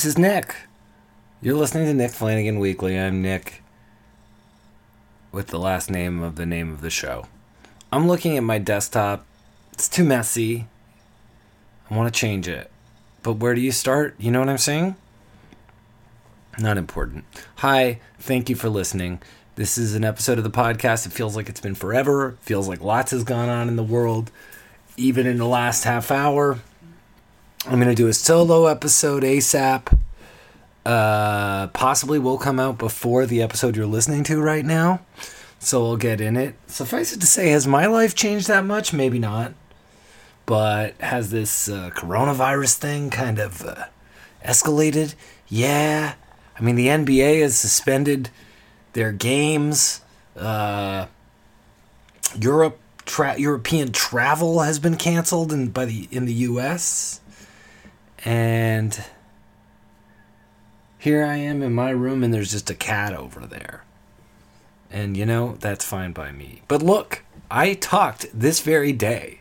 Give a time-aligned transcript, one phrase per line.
[0.00, 0.54] This is Nick.
[1.42, 2.98] You're listening to Nick Flanagan Weekly.
[2.98, 3.62] I'm Nick
[5.30, 7.26] with the last name of the name of the show.
[7.92, 9.26] I'm looking at my desktop.
[9.74, 10.64] It's too messy.
[11.90, 12.70] I want to change it.
[13.22, 14.14] But where do you start?
[14.18, 14.96] You know what I'm saying?
[16.58, 17.26] Not important.
[17.56, 19.20] Hi, thank you for listening.
[19.56, 21.04] This is an episode of the podcast.
[21.04, 22.30] It feels like it's been forever.
[22.30, 24.30] It feels like lots has gone on in the world,
[24.96, 26.58] even in the last half hour.
[27.66, 29.98] I'm going to do a solo episode ASAP.
[30.86, 35.00] Uh, possibly will come out before the episode you're listening to right now.
[35.58, 36.54] So we'll get in it.
[36.66, 38.94] Suffice it to say, has my life changed that much?
[38.94, 39.52] Maybe not.
[40.46, 43.84] But has this uh, coronavirus thing kind of uh,
[44.42, 45.14] escalated?
[45.46, 46.14] Yeah.
[46.58, 48.30] I mean, the NBA has suspended
[48.94, 50.00] their games.
[50.34, 51.06] Uh,
[52.40, 57.19] Europe tra- European travel has been canceled in by the in the U.S.
[58.24, 59.02] And
[60.98, 63.84] here I am in my room, and there's just a cat over there.
[64.90, 66.62] And you know that's fine by me.
[66.68, 69.40] But look, I talked this very day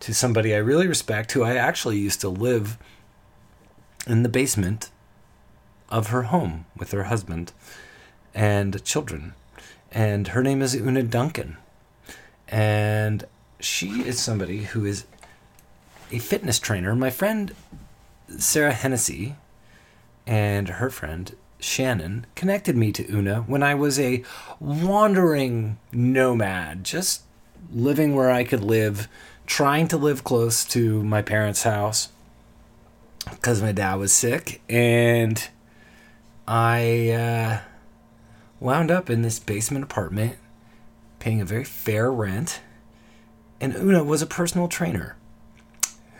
[0.00, 2.78] to somebody I really respect, who I actually used to live
[4.06, 4.90] in the basement
[5.88, 7.52] of her home with her husband
[8.34, 9.34] and children.
[9.92, 11.56] And her name is Oonagh Duncan.
[12.48, 13.24] And
[13.60, 15.04] she is somebody who is
[16.10, 16.94] a fitness trainer.
[16.94, 17.54] My friend
[18.38, 19.36] Sarah Hennessy
[20.26, 24.22] and her friend Shannon connected me to Oonagh when I was a
[24.60, 27.22] wandering nomad, just
[27.72, 29.08] living where I could live,
[29.46, 32.10] trying to live close to my parents' house
[33.30, 34.60] because my dad was sick.
[34.68, 35.48] And
[36.46, 37.60] I uh,
[38.60, 40.36] wound up in this basement apartment
[41.18, 42.60] paying a very fair rent.
[43.60, 45.16] And Oonagh was a personal trainer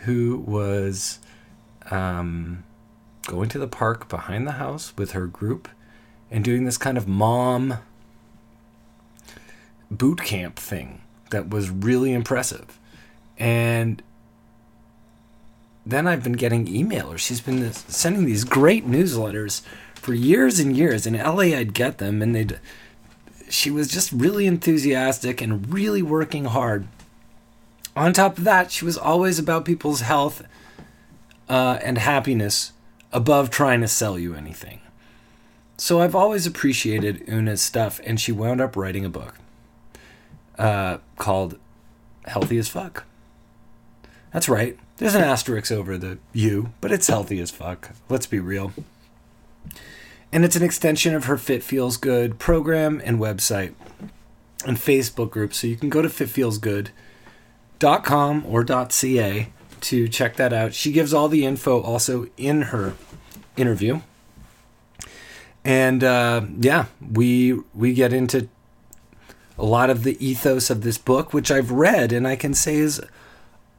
[0.01, 1.19] who was
[1.91, 2.63] um,
[3.27, 5.67] going to the park behind the house with her group
[6.31, 7.75] and doing this kind of mom
[9.91, 11.01] boot camp thing
[11.31, 12.79] that was really impressive.
[13.37, 14.01] And
[15.85, 17.19] then I've been getting emailers.
[17.19, 19.61] She's been sending these great newsletters
[19.95, 21.05] for years and years.
[21.05, 22.59] In LA, I'd get them, and they'd.
[23.49, 26.87] She was just really enthusiastic and really working hard.
[27.95, 30.43] On top of that, she was always about people's health
[31.49, 32.73] uh, and happiness
[33.11, 34.81] above trying to sell you anything.
[35.77, 39.35] So I've always appreciated Oonagh's stuff, and she wound up writing a book
[40.57, 41.59] uh, called
[42.25, 43.03] Healthy as Fuck.
[44.31, 44.77] That's right.
[44.97, 47.91] There's an asterisk over the U, but it's healthy as fuck.
[48.09, 48.73] Let's be real.
[50.31, 53.73] And it's an extension of her Fit Feels Good program and website
[54.65, 55.53] and Facebook group.
[55.53, 59.49] So you can go to fitfeelsgood.com or .ca
[59.85, 60.73] to check that out.
[60.73, 62.95] She gives all the info also in her
[63.55, 64.01] interview.
[65.63, 68.49] And uh, yeah, we we get into
[69.57, 72.75] a lot of the ethos of this book, which I've read and I can say
[72.75, 73.01] is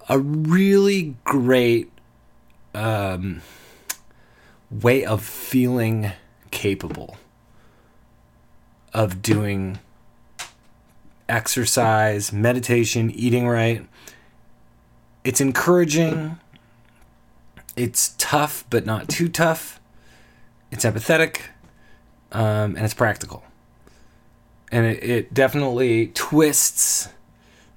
[0.09, 1.91] a really great
[2.75, 3.43] um,
[4.71, 6.13] way of feeling
[6.51, 7.17] capable
[8.95, 9.79] of doing
[11.29, 13.87] exercise, meditation, eating right.
[15.27, 16.39] It's encouraging.
[17.75, 19.81] It's tough, but not too tough.
[20.71, 21.41] It's empathetic,
[22.31, 23.43] um, and it's practical.
[24.71, 27.09] And it, it definitely twists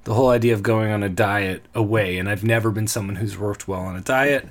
[0.04, 2.20] the whole idea of going on a diet away.
[2.20, 4.48] And I've never been someone who's worked well on a diet.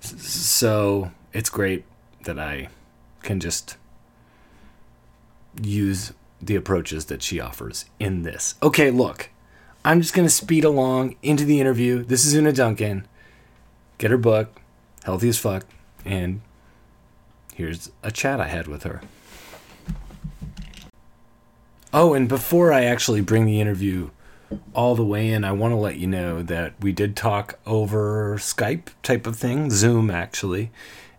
[0.00, 1.84] So it's great
[2.24, 2.68] that I
[3.22, 3.76] can just
[5.62, 8.56] use the approaches that she offers in this.
[8.62, 9.30] Okay, look,
[9.84, 12.04] I'm just going to speed along into the interview.
[12.04, 13.06] This is Oonagh Duncan.
[13.98, 14.60] Get her book,
[15.02, 15.66] Healthy as Fuck,
[16.04, 16.40] and
[17.54, 19.00] here's a chat I had with her.
[21.92, 24.10] Oh, and before I actually bring the interview
[24.72, 28.36] all the way in, I want to let you know that we did talk over
[28.36, 30.70] Skype type of thing, Zoom actually,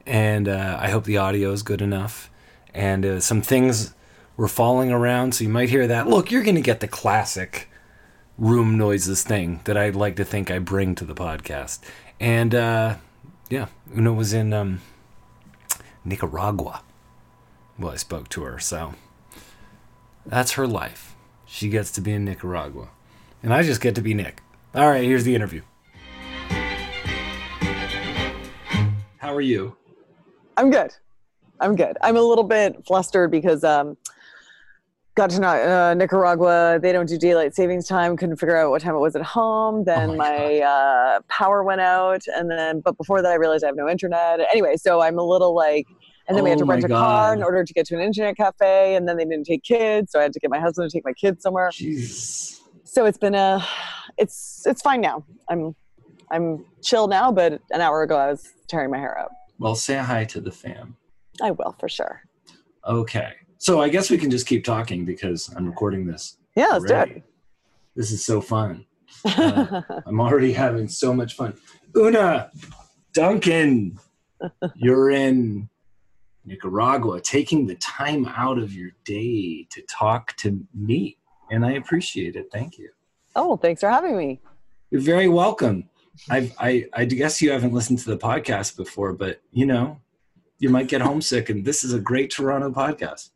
[0.05, 2.29] and uh, I hope the audio is good enough.
[2.73, 3.93] And uh, some things
[4.37, 6.07] were falling around, so you might hear that.
[6.07, 7.67] Look, you're going to get the classic
[8.37, 11.79] room noises thing that I'd like to think I bring to the podcast.
[12.19, 12.95] And uh,
[13.49, 14.81] yeah, Oonagh was in um,
[16.03, 16.83] Nicaragua.
[17.77, 18.93] Well, I spoke to her, so
[20.25, 21.15] that's her life.
[21.45, 22.89] She gets to be in Nicaragua.
[23.41, 24.41] And I just get to be Nick.
[24.73, 25.61] All right, here's the interview.
[29.17, 29.75] How are you?
[30.57, 30.93] I'm good.
[31.59, 31.97] I'm good.
[32.01, 33.97] I'm a little bit flustered because um,
[35.15, 36.79] got to uh, Nicaragua.
[36.81, 38.17] They don't do daylight savings time.
[38.17, 39.83] Couldn't figure out what time it was at home.
[39.83, 43.63] Then Oh my my, uh, power went out, and then but before that, I realized
[43.63, 44.39] I have no internet.
[44.51, 45.87] Anyway, so I'm a little like.
[46.27, 48.01] And then we had Oh to rent a car in order to get to an
[48.01, 50.89] internet cafe, and then they didn't take kids, so I had to get my husband
[50.89, 51.69] to take my kids somewhere.
[51.69, 52.61] Jeez.
[52.85, 53.61] So it's been a,
[54.17, 55.25] it's it's fine now.
[55.49, 55.75] I'm,
[56.31, 59.31] I'm chill now, but an hour ago I was tearing my hair out.
[59.59, 60.95] Well, say hi to the fam.
[61.41, 62.21] I will for sure.
[62.87, 63.33] Okay.
[63.63, 66.35] So I guess we can just keep talking because I'm recording this.
[66.53, 67.23] Yeah, let's already.
[67.95, 68.85] This is so fun.
[69.23, 69.81] Uh.
[70.05, 71.53] I'm already having so much fun.
[71.93, 72.49] Oonagh,
[73.13, 73.97] Duncan,
[74.75, 75.69] you're in
[76.43, 81.15] Nicaragua, taking the time out of your day to talk to me.
[81.49, 82.47] And I appreciate it.
[82.51, 82.89] Thank you.
[83.37, 84.41] oh, thanks for having me.
[84.91, 85.89] You're very welcome.
[86.29, 90.01] I, I, I guess you haven't listened to the podcast before, but you know,
[90.59, 93.29] you might get homesick, and this is a great Toronto podcast.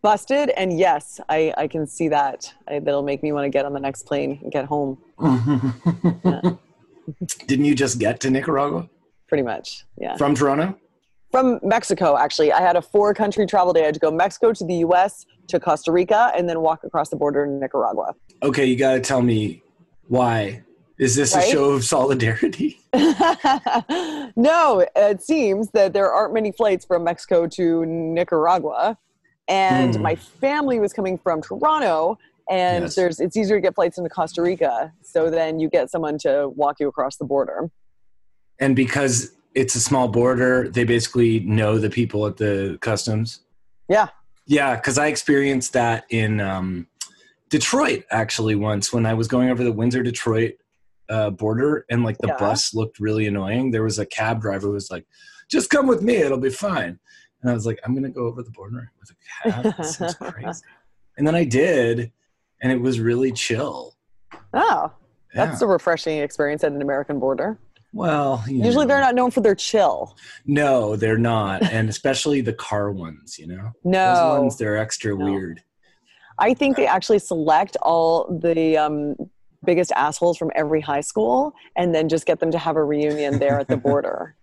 [0.00, 2.52] Busted, and yes, I I can see that.
[2.68, 4.98] I, that'll make me want to get on the next plane and get home.
[7.46, 8.88] Didn't you just get to Nicaragua
[9.26, 10.16] Pretty much, yeah.
[10.16, 10.78] from Toronto?
[11.32, 13.82] From Mexico, actually, I had a four-country travel day.
[13.82, 15.26] I had to go Mexico to the U.S.
[15.48, 18.14] to Costa Rica, and then walk across the border to Nicaragua.
[18.42, 19.62] Okay, you got to tell me
[20.08, 20.62] why.
[20.98, 22.78] Is this a show of solidarity?
[24.36, 28.98] no, it seems that there aren't many flights from Mexico to Nicaragua,
[29.52, 30.02] and Hmm.
[30.02, 32.18] my family was coming from Toronto,
[32.50, 32.94] and Yes.
[32.94, 34.92] there's it's easier to get flights into Costa Rica.
[35.02, 37.70] So then you get someone to walk you across the border.
[38.58, 43.40] And because it's a small border, they basically know the people at the customs.
[43.88, 44.08] Yeah.
[44.46, 46.86] Yeah, because I experienced that in um,
[47.50, 50.54] Detroit actually once when I was going over the Windsor Detroit
[51.08, 52.36] uh, border, and like the Yeah.
[52.38, 53.70] bus looked really annoying.
[53.70, 55.04] There was a cab driver who was like,
[55.50, 56.98] "Just come with me; it'll be fine."
[57.42, 59.74] And I was like, "I'm gonna go over the border with a cab.
[59.78, 60.62] This is crazy."
[61.18, 62.12] and then I did,
[62.62, 63.94] and it was really chill.
[64.54, 64.90] Oh,
[65.34, 65.46] Yeah.
[65.46, 67.58] that's a refreshing experience at an American border.
[67.94, 68.88] well, you Usually know.
[68.88, 70.16] they're not known for their chill.
[70.46, 73.38] No, they're not, and especially the car ones.
[73.38, 75.24] You know, no, those ones they're extra No.
[75.26, 75.62] weird.
[76.38, 79.16] I think they actually select all the um,
[79.64, 83.38] biggest assholes from every high school and then just get them to have a reunion
[83.38, 84.34] there at the border.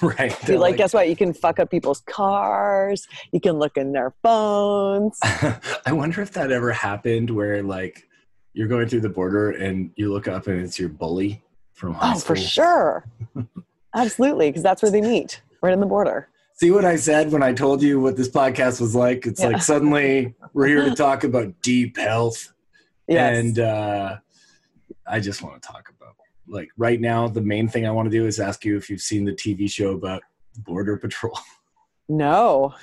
[0.00, 0.38] right?
[0.40, 1.08] Be They're like, guess what?
[1.08, 3.06] You can fuck up people's cars.
[3.32, 5.18] You can look in their phones.
[5.22, 8.06] I wonder if that ever happened where like
[8.52, 11.42] you're going through the border and you look up and it's your bully
[11.74, 12.36] from high Oh, school.
[12.36, 13.04] for sure.
[13.94, 16.28] Absolutely, because that's where they meet, right in the border.
[16.54, 19.26] See what I said when I told you what this podcast was like?
[19.26, 19.48] It's Yeah.
[19.48, 22.52] like suddenly we're here to talk about deep health
[23.06, 23.38] Yes.
[23.38, 24.16] and uh
[25.08, 26.14] I just want to talk about
[26.46, 29.00] like right now the main thing I want to do is ask you if you've
[29.00, 30.22] seen the TV show about
[30.58, 31.38] border patrol.
[32.08, 32.74] no.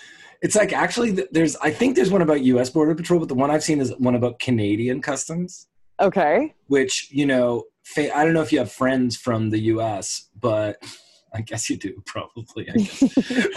[0.42, 3.50] It's like actually there's I think there's one about US border patrol but the one
[3.50, 5.68] I've seen is one about Canadian customs.
[6.02, 6.54] Okay.
[6.68, 10.78] which you know fa- i don't know if you have friends from the us but
[11.34, 13.00] i guess you do probably I guess.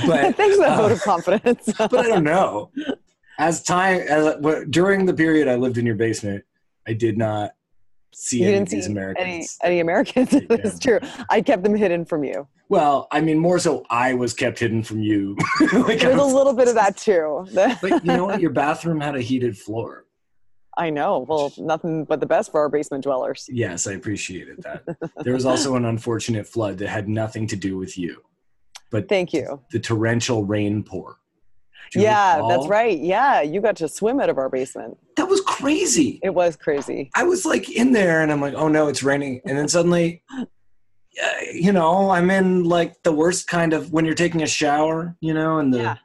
[0.06, 1.68] But, Thanks for that uh, vote of confidence.
[1.76, 2.70] but i don't know
[3.38, 4.36] as time as
[4.70, 6.44] during the period i lived in your basement
[6.86, 7.50] i did not
[8.14, 10.30] see you any didn't see any, americans any Americans.
[10.48, 10.98] That's true.
[11.30, 12.46] I kept them hidden from you.
[12.68, 15.36] well i mean more so i was kept hidden from you
[15.72, 17.46] like, There's a little bit of that too.
[17.54, 20.04] but you know what your bathroom had a heated floor
[20.76, 21.26] I know.
[21.28, 23.46] Well, nothing but the best for our basement dwellers.
[23.48, 24.84] yes i appreciated that
[25.24, 28.22] there was also an unfortunate flood that had nothing to do with you
[28.90, 29.60] but Thank you.
[29.72, 31.18] the torrential rain pour
[31.94, 32.98] Yeah, that's right.
[32.98, 34.98] Yeah, you got to swim out of our basement.
[35.16, 36.20] That was crazy.
[36.22, 37.10] It was crazy.
[37.14, 39.40] I was like in there and I'm like, oh no, it's raining.
[39.44, 40.44] And then suddenly, uh,
[41.52, 45.34] you know, I'm in like the worst kind of when you're taking a shower, you
[45.34, 45.96] know, and the Yeah.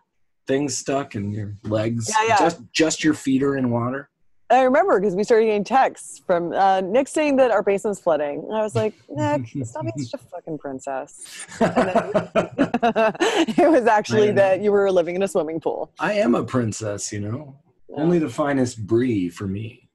[0.48, 2.38] thing's stuck and your legs, Yeah, yeah.
[2.40, 4.10] just just your feet are in water.
[4.50, 8.44] I remember because we started getting texts from uh, Nick saying that our basement's flooding.
[8.48, 11.22] And I was like, Nick, stop being such a fucking princess.
[11.60, 17.12] it was actually that you were living in a swimming pool I am a princess,
[17.12, 17.56] you know.
[17.96, 19.90] Only the finest brie for me.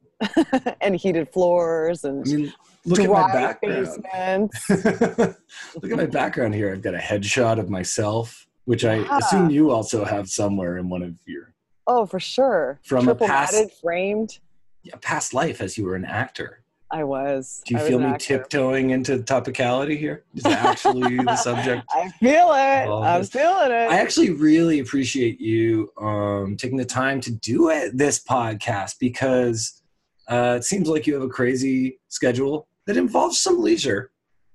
[0.81, 2.53] and heated floors and I mean,
[2.85, 4.51] look at my background.
[4.69, 5.37] basements.
[5.81, 6.73] look at my background here.
[6.73, 9.19] I've got a headshot of myself, which I Yeah.
[9.19, 11.48] assume you also have somewhere in one of your
[11.91, 12.79] Oh, for sure.
[12.85, 14.39] From a past- matted, framed.
[14.83, 16.63] yeah, past life as you were an actor.
[16.91, 17.63] I was.
[17.67, 18.39] Do you I feel me actor.
[18.39, 20.25] tiptoeing into topicality here?
[20.35, 21.85] Is that actually the subject?
[21.91, 22.89] I feel it.
[22.89, 23.31] I'm this.
[23.31, 23.91] feeling it.
[23.91, 29.83] I actually really appreciate you um, taking the time to do it this podcast because
[30.29, 34.11] uh, it seems like you have a crazy schedule that involves some leisure,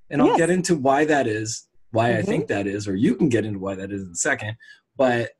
[0.09, 0.37] and I'll Yes.
[0.37, 2.25] get into why that is, why I Mhm.
[2.25, 4.55] think that is, or you can get into why that is in a second.
[4.97, 5.31] But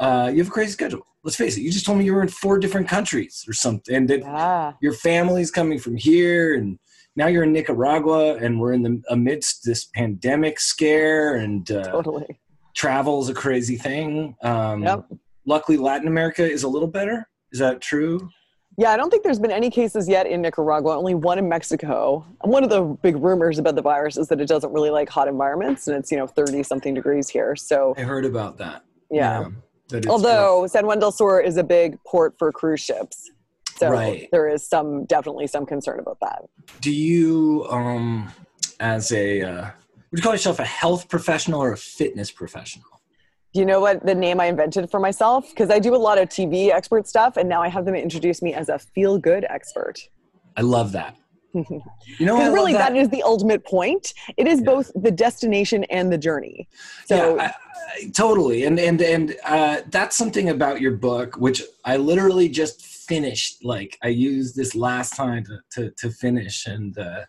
[0.00, 2.22] uh, you have a crazy schedule, let's face it, you just told me you were
[2.22, 4.72] in four different countries or something, and that Yeah.
[4.80, 6.78] your family's coming from here, and
[7.16, 12.40] now you're in Nicaragua, and we're in the amidst this pandemic scare, and uh, Totally.
[12.74, 14.34] travel's a crazy thing.
[14.42, 15.04] Um, Yep.
[15.46, 17.28] Luckily, Latin America is a little better.
[17.52, 18.28] Is that true?
[18.78, 22.24] Yeah, I don't think there's been any cases yet in Nicaragua, only one in Mexico.
[22.42, 25.08] And one of the big rumors about the virus is that it doesn't really like
[25.08, 27.56] hot environments and it's, you know, 30 something degrees here.
[27.56, 28.84] So, I heard about that.
[29.10, 29.40] yeah.
[29.40, 29.50] it's
[30.08, 33.30] Although San Juan del Sur is a big port for cruise ships.
[33.78, 34.28] So Right.
[34.30, 36.42] there is some, definitely some concern about that.
[36.80, 38.30] do you um
[38.78, 39.70] as a uh,
[40.10, 42.84] would you call yourself a health professional or a fitness professional
[43.54, 45.48] Do you know what the name I invented for myself?
[45.50, 48.42] Because I do a lot of TV expert stuff and now I have them introduce
[48.42, 49.96] me as a feel good expert.
[50.56, 51.16] i love that
[51.54, 54.14] you know really, that, that is the ultimate point.
[54.36, 54.66] It is Yeah.
[54.66, 56.68] both the destination and the journey.
[57.06, 61.62] So, yeah, I, I, totally and and and uh, that's something about your book which
[61.84, 66.96] i literally just finished like i used this last time to to, to finish and
[66.98, 67.24] uh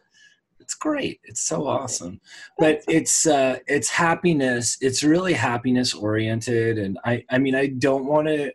[0.59, 2.21] it's great it's so awesome
[2.59, 8.05] but it's uh it's happiness it's really happiness oriented and i i mean i don't
[8.05, 8.51] want to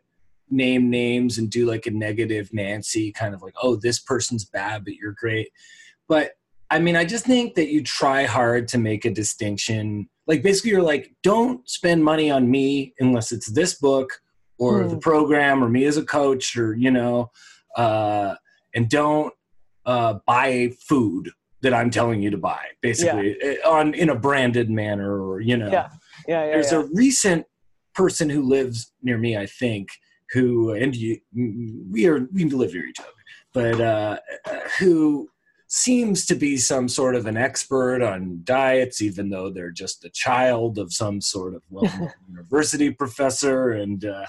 [0.50, 4.84] name names and do like a negative nancy kind of like oh this person's bad
[4.84, 5.48] but you're great
[6.08, 6.32] but
[6.70, 10.70] i mean i just think that you try hard to make a distinction like basically
[10.70, 14.20] you're like don't spend money on me unless it's this book
[14.58, 14.88] or Hmm.
[14.88, 17.30] the program or me as a coach or you know
[17.76, 18.34] uh
[18.74, 19.32] and don't
[19.84, 21.30] uh buy food
[21.62, 25.56] that i'm telling you to buy basically eh, on in a branded manner or you
[25.56, 25.88] know Yeah.
[26.28, 26.78] yeah, yeah, there's yeah.
[26.78, 27.46] a recent
[27.94, 29.88] person who lives near me i think
[30.32, 31.18] who and you
[31.90, 33.10] we are we live near each other.
[33.52, 34.18] But uh
[34.78, 35.28] who
[35.68, 40.10] seems to be some sort of an expert on diets even though they're just a
[40.10, 43.72] child of some sort of well university professor.
[43.72, 44.26] And uh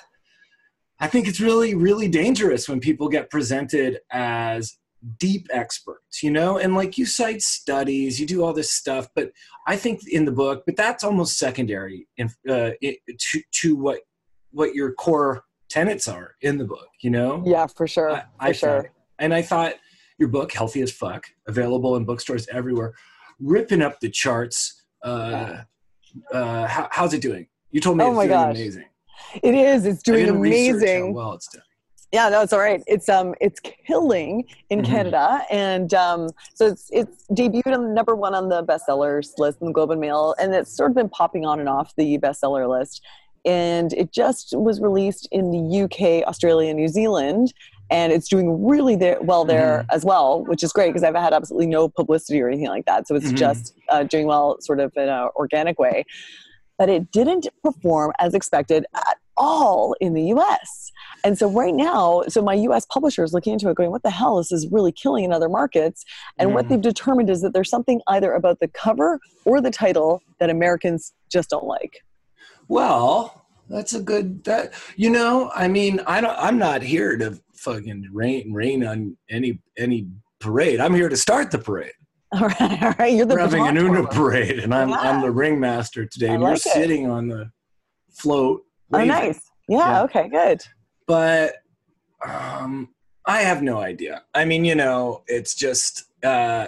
[1.00, 4.78] i think it's really really dangerous when people get presented as
[5.20, 6.58] deep experts you know?
[6.58, 9.32] And like you cite studies you do all this stuff but
[9.68, 14.00] I think in the book, but that's almost secondary in, uh, it, to to what
[14.52, 16.88] what your core tenets are in the book.
[17.02, 18.12] You know, yeah, for sure.
[18.12, 18.82] I, for I sure.
[18.84, 19.74] thought- and I thought
[20.20, 22.94] your book, healthy as fuck, available in bookstores everywhere,
[23.40, 24.84] ripping up the charts.
[25.04, 25.62] Uh,
[26.32, 27.48] uh, how, how's it doing?
[27.72, 28.56] You told me Oh it's my doing gosh.
[28.56, 28.86] amazing.
[29.44, 29.86] It is.
[29.86, 31.14] It's doing amazing.
[31.14, 31.64] well it's doing.
[32.14, 32.82] Yeah, no, it's all right.
[32.88, 34.86] It's um, it's killing in Mhm.
[34.86, 39.68] Canada, and um, so it's it's debuted on number one on the bestsellers list in
[39.68, 42.70] the Globe and Mail, and it's sort of been popping on and off the bestseller
[42.70, 43.02] list.
[43.48, 47.54] And it just was released in the UK, Australia, New Zealand,
[47.90, 49.96] and it's doing really there, well there Mm-hmm.
[49.96, 53.08] as well, which is great because I've had absolutely no publicity or anything like that.
[53.08, 53.38] So it's Mhm.
[53.38, 56.04] just uh, doing well, sort of in an organic way.
[56.78, 60.92] But it didn't perform as expected at all in the US.
[61.24, 64.10] And so right now, so my US publisher is looking into it, going, what the
[64.10, 64.36] hell?
[64.38, 66.04] This is really killing in other markets.
[66.38, 66.70] And what Mhm.
[66.70, 71.14] they've determined is that there's something either about the cover or the title that Americans
[71.32, 72.04] just don't like.
[72.68, 75.52] Well, that's a good that you know.
[75.56, 76.36] I mean, I don't.
[76.38, 80.08] I'm not here to fucking rain rain on any any
[80.40, 80.80] parade.
[80.80, 81.92] I'm here to start the parade.
[82.34, 83.14] All right, all right.
[83.14, 85.22] You're the We're having an Oonagh parade, and I'm I'm Yeah.
[85.22, 86.28] the ringmaster today.
[86.34, 86.60] And you're it.
[86.62, 87.50] sitting on the
[88.12, 88.64] float.
[88.92, 89.40] Oh, nice.
[89.70, 90.04] Yeah, Yeah.
[90.04, 90.62] okay, good.
[91.08, 91.56] But
[92.28, 92.90] um,
[93.26, 94.24] I have no idea.
[94.34, 96.68] I mean, you know, it's just uh,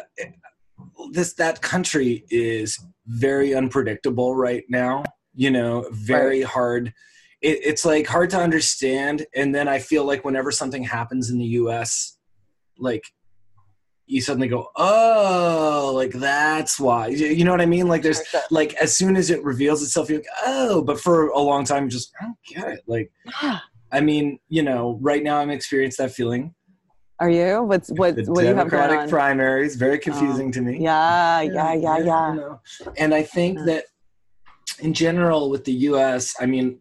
[1.11, 5.03] this that country is very unpredictable right now.
[5.39, 6.93] You know, very hard.
[7.41, 9.25] It, it's like hard to understand.
[9.34, 12.17] And then I feel like whenever something happens in the U.S.,
[12.77, 13.05] like
[14.05, 17.08] you suddenly go, oh, like that's why.
[17.08, 17.88] You you know what I mean?
[17.88, 21.39] Like there's like as soon as it reveals itself, you're like, oh, but for a
[21.39, 22.81] long time, just I don't get it.
[22.86, 23.10] Like,
[23.93, 26.53] I mean, you know, right now I'm experiencing that feeling.
[27.22, 27.63] Are you?
[27.63, 28.17] What's what?
[28.17, 30.79] The What do you have going Democratic primaries very oh, confusing to me.
[30.81, 32.34] yeah, yeah, yeah, you yeah.
[32.34, 32.60] know.
[32.98, 33.86] And I think that
[34.79, 36.79] in general with the U.S., I mean,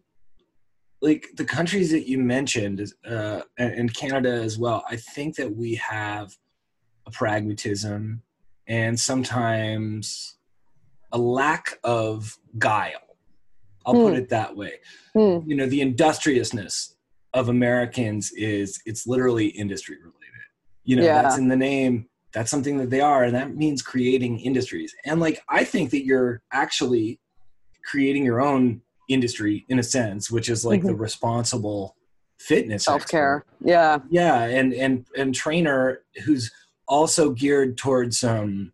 [1.01, 4.83] like the countries that you mentioned, uh, and Canada as well.
[4.89, 6.35] I think that we have
[7.07, 8.21] a pragmatism
[8.67, 10.35] and sometimes
[11.11, 12.99] a lack of guile.
[13.85, 14.19] I'll put Hmm.
[14.19, 14.73] it that way.
[15.13, 15.39] Hmm.
[15.49, 16.95] You know, the industriousness
[17.33, 20.15] of Americans is it's literally industry related.
[20.83, 21.21] You know, Yeah.
[21.21, 22.07] that's in the name.
[22.33, 24.93] That's something that they are, and that means creating industries.
[25.05, 27.19] And like, I think that you're actually
[27.89, 31.95] creating your own industry in a sense, which is like the responsible
[32.37, 33.45] fitness Self care.
[33.63, 33.99] Yeah.
[34.09, 36.51] Yeah, and and and trainer who's
[36.87, 38.71] also geared towards um,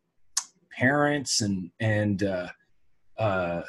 [0.72, 2.48] parents and and uh,
[3.18, 3.62] uh,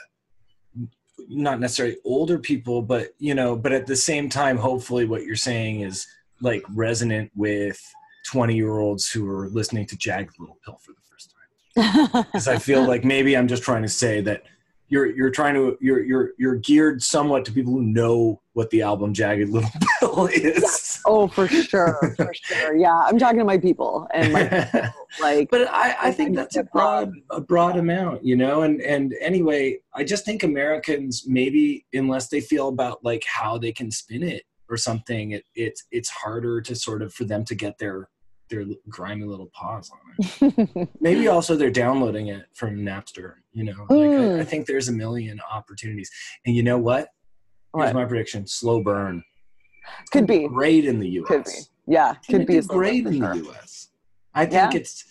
[1.29, 5.37] not necessarily older people, but you know, but at the same time, hopefully, what you're
[5.37, 6.07] saying is
[6.41, 7.81] like resonant with
[8.27, 12.27] 20 year olds who are listening to Jagged Little Pill for the first time.
[12.33, 14.43] Because I feel like maybe I'm just trying to say that
[14.89, 18.83] you're you're trying to you're you're you're geared somewhat to people who know what the
[18.83, 21.01] album Jagged Little Pill is.
[21.05, 21.13] Yeah.
[21.13, 22.77] Oh, for sure, for sure.
[22.77, 24.89] Yeah, I'm talking to my people and my people,
[25.21, 25.51] like.
[25.51, 28.63] but I, I think that's a broad a broad amount, you know.
[28.63, 33.73] And and anyway, I just think Americans maybe unless they feel about like how they
[33.73, 37.55] can spin it or something, it, it's it's harder to sort of for them to
[37.55, 38.09] get their
[38.49, 40.89] their grimy little paws on it.
[41.01, 43.35] Maybe also they're downloading it from Napster.
[43.53, 44.43] You know, like I, I, hmm.
[44.43, 46.11] think there's a million opportunities.
[46.45, 47.09] And you know what?
[47.75, 47.95] Here's what?
[47.95, 49.23] my prediction: slow burn.
[50.13, 51.29] Could be great in the U.S.
[51.29, 53.89] Could be, yeah, could be great in the U.S.
[54.35, 54.81] I think yeah.
[54.81, 55.05] it's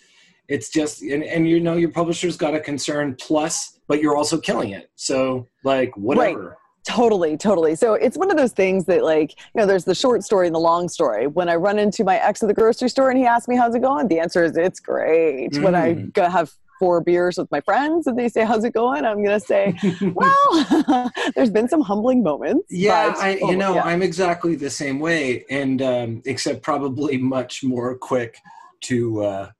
[0.48, 4.38] it's just and, and you know your publisher's got a concern plus, but you're also
[4.38, 4.90] killing it.
[4.96, 6.48] So like whatever.
[6.48, 7.74] Right Totally, totally.
[7.74, 10.54] So it's one of those things that, like, you know, there's the short story and
[10.54, 11.26] the long story.
[11.26, 13.74] When I run into my ex at the grocery store and he asks me, How's
[13.74, 14.06] it going?
[14.06, 15.50] The answer is, It's great.
[15.50, 15.62] Mm.
[15.62, 16.12] When I mm.
[16.12, 19.04] go have four beers with my friends and they say, How's it going?
[19.04, 19.74] I'm going to say,
[20.14, 22.66] Well, there's been some humbling moments.
[22.70, 23.82] Yeah, but, I, you oh, know, yeah.
[23.82, 25.44] I'm exactly the same way.
[25.50, 28.38] And um, except probably much more quick
[28.82, 29.50] to, uh,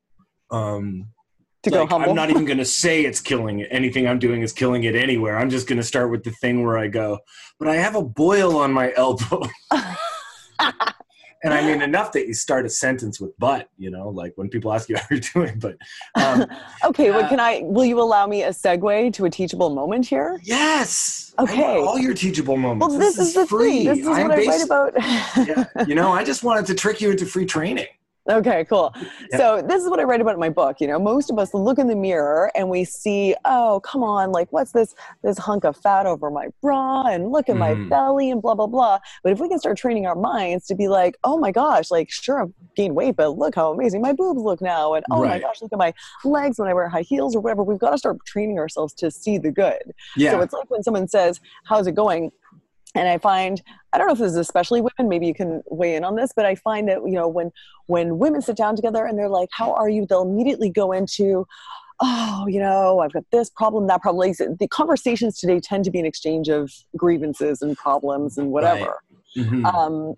[0.53, 1.09] um,
[1.67, 2.11] to like, go humble.
[2.11, 3.69] I'm not even going to say it's killing it.
[3.71, 5.39] Anything I'm doing is killing it anywhere.
[5.39, 7.19] I'm just going to start with the thing where I go,
[7.59, 9.43] but I have a boil on my elbow.
[11.47, 14.49] and I mean enough that you start a sentence with "but," you know, like when
[14.49, 15.59] people ask you how you're doing.
[15.59, 15.77] But
[16.15, 16.47] um,
[16.85, 17.61] okay, well, can I?
[17.63, 20.41] Will you allow me a segue to a teachable moment here?
[20.43, 21.35] Yes.
[21.39, 21.77] Okay.
[21.77, 22.89] all your teachable moments.
[22.89, 23.85] Well, this, this is, the free.
[23.85, 23.87] Thing.
[23.87, 24.93] This is I'm what I write about.
[24.97, 27.87] yeah, you know, I just wanted to trick you into free training.
[28.29, 28.93] Okay, cool.
[29.31, 29.37] Yeah.
[29.37, 30.81] So this is what I write about in my book.
[30.81, 34.33] You know, most of us look in the mirror and we see, oh, come on,
[34.33, 37.61] like what's this this hunk of fat over my bra and look at mm.
[37.61, 38.99] my belly and blah blah blah.
[39.23, 42.11] But if we can start training our minds to be like, oh my gosh, like
[42.11, 45.29] sure I've gained weight, but look how amazing my boobs look now, and oh right.
[45.29, 47.63] my gosh, look at my legs when I wear high heels or whatever.
[47.63, 49.93] We've got to start training ourselves to see the good.
[50.17, 50.33] Yeah.
[50.33, 52.33] So it's like when someone says, "How's it going?"
[52.97, 55.95] And i find i don't know if this is especially women maybe you can weigh
[55.95, 57.51] in on this but i find that you know when
[57.87, 61.47] when women sit down together and they're like how are you they'll immediately go into
[62.01, 65.99] oh you know i've got this problem that problem the conversations today tend to be
[65.99, 68.97] an exchange of grievances and problems and whatever
[69.37, 69.47] right.
[69.47, 69.67] mm-hmm.
[69.67, 70.15] um,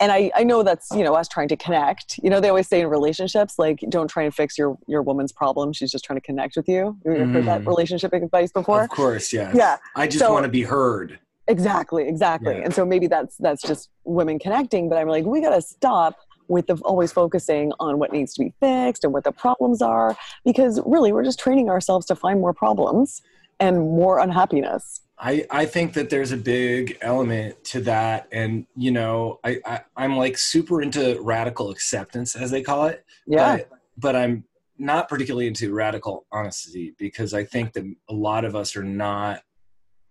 [0.00, 2.68] and I, I know that's you know us trying to connect you know they always
[2.68, 6.18] say in relationships like don't try and fix your your woman's problem she's just trying
[6.18, 7.32] to connect with you you've mm.
[7.32, 7.68] heard that mm-hmm.
[7.68, 9.54] relationship advice before of course yes.
[9.54, 12.54] yeah i just so, want to be heard Exactly, exactly.
[12.54, 12.64] Yeah.
[12.64, 16.16] And so maybe that's that's just women connecting, but I'm like, we got to stop
[16.48, 20.16] with the always focusing on what needs to be fixed and what the problems are
[20.44, 23.22] because really we're just training ourselves to find more problems
[23.60, 25.02] and more unhappiness.
[25.18, 29.80] I, I think that there's a big element to that and you know I, I
[29.96, 34.44] i'm like super into radical acceptance as they call it yeah but, but i'm
[34.78, 39.42] not particularly into radical honesty because i think that a lot of us are not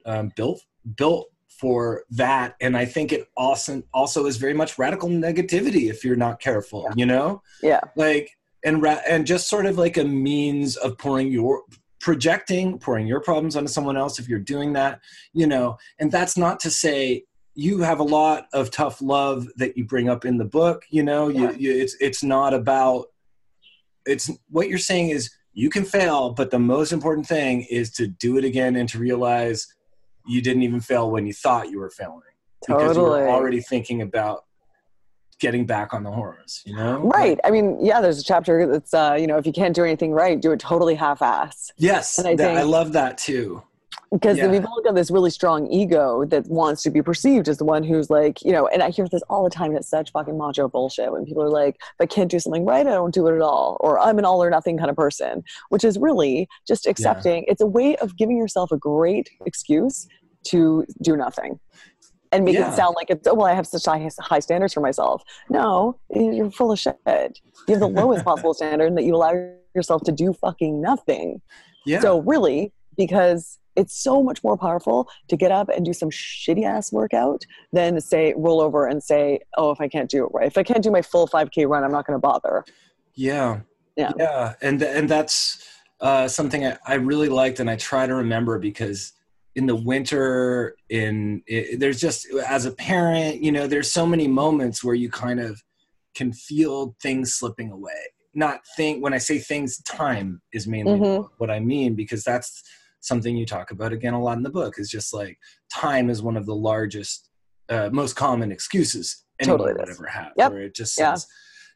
[0.05, 0.61] um, built
[0.95, 2.55] built for that.
[2.61, 6.83] And i think it also also is very much radical negativity if you're not careful
[6.83, 6.93] yeah.
[6.95, 7.41] you know?
[7.61, 7.81] Yeah.
[7.95, 8.31] Like
[8.63, 11.63] and ra- and just sort of like a means of pouring your
[11.99, 15.01] projecting pouring your problems onto someone else if you're doing that
[15.33, 15.77] you know?
[15.99, 17.23] And that's not to say
[17.55, 21.03] you have a lot of tough love that you bring up in the book you
[21.03, 21.27] know?
[21.27, 21.51] Yeah.
[21.51, 23.07] you, you, it's it's not about
[24.05, 28.05] it's what you're saying is you can fail but the most important thing is to
[28.07, 29.67] do it again and to realize
[30.27, 32.21] you didn't even fail when you thought you were failing
[32.67, 34.45] because you were already thinking about
[35.39, 36.99] getting back on the horse you know?
[36.99, 37.39] Right.
[37.43, 40.11] I mean yeah there's a chapter that's uh you know if you can't do anything
[40.11, 43.61] right do it totally half-ass yes and I, that, think, I love that too
[44.11, 44.47] because yeah.
[44.47, 47.83] we've all got this really strong ego that wants to be perceived as the one
[47.83, 50.67] who's like you know and i hear this all the time it's such fucking macho
[50.67, 53.35] bullshit when people are like if i can't do something right i don't do it
[53.35, 56.87] at all or i'm an all or nothing kind of person which is really just
[56.87, 57.51] accepting yeah.
[57.51, 60.07] it's a way of giving yourself a great excuse
[60.43, 61.59] to do nothing
[62.31, 62.71] and make yeah.
[62.71, 65.99] it sound like it's oh well i have such high, high standards for myself no
[66.13, 69.33] you're full of shit you have the lowest possible standard that you allow
[69.75, 71.41] yourself to do fucking nothing
[71.85, 71.99] yeah.
[71.99, 76.65] so really because it's so much more powerful to get up and do some shitty
[76.65, 80.47] ass workout than say roll over and say oh if i can't do it right
[80.47, 82.65] if i can't do my full 5k run i'm not going to bother.
[83.13, 83.61] Yeah.
[83.95, 84.11] Yeah.
[84.17, 84.53] Yeah.
[84.61, 85.67] And and that's
[85.99, 89.13] uh, something I, I really liked and i try to remember because
[89.55, 94.27] in the winter in it, there's just as a parent you know there's so many
[94.27, 95.59] moments where you kind of
[96.13, 98.11] can feel things slipping away.
[98.35, 101.25] Not think when i say things time is mainly mm-hmm.
[101.39, 102.61] what i mean because that's
[103.01, 105.37] something you talk about again a lot in the book is just like
[105.73, 107.29] time is one of the largest
[107.69, 110.51] uh, most common excuses anyone Totally would ever have Yep.
[110.51, 111.13] where it just Yeah.
[111.13, 111.27] says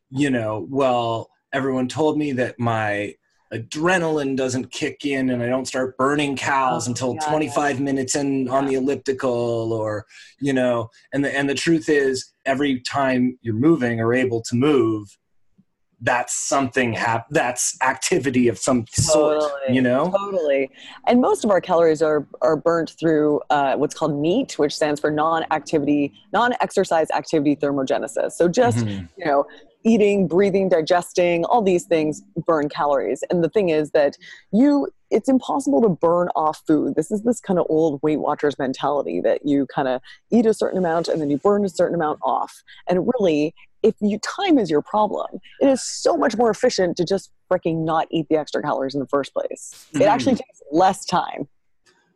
[0.10, 3.16] you know well everyone told me that my
[3.54, 8.16] adrenaline doesn't kick in and i don't start burning cals Oh, until yeah, 25 minutes
[8.16, 10.06] in on the elliptical or
[10.40, 14.56] you know and the and the truth is every time you're moving or able to
[14.56, 15.18] move
[16.02, 19.76] that's something hap- that's activity of some sort Totally.
[19.76, 20.70] you know Totally.
[21.08, 25.00] And most of our calories are, are burnt through uh, what's called NEAT, which stands
[25.00, 28.34] for non activity, non exercise activity thermogenesis.
[28.34, 29.10] So just, Mhm.
[29.18, 29.46] you know,
[29.84, 33.24] eating, breathing, digesting, all these things burn calories.
[33.30, 34.18] And the thing is that
[34.52, 36.96] you, it's impossible to burn off food.
[36.96, 40.54] This is this kind of old Weight Watchers mentality that you kind of eat a
[40.54, 42.54] certain amount and then you burn a certain amount off.
[42.90, 45.28] And really, if you time is your problem,
[45.60, 49.02] it is so much more efficient to just freaking not eat the extra calories in
[49.02, 49.76] the first place.
[49.94, 50.08] It Mhm.
[50.08, 51.50] actually takes less time.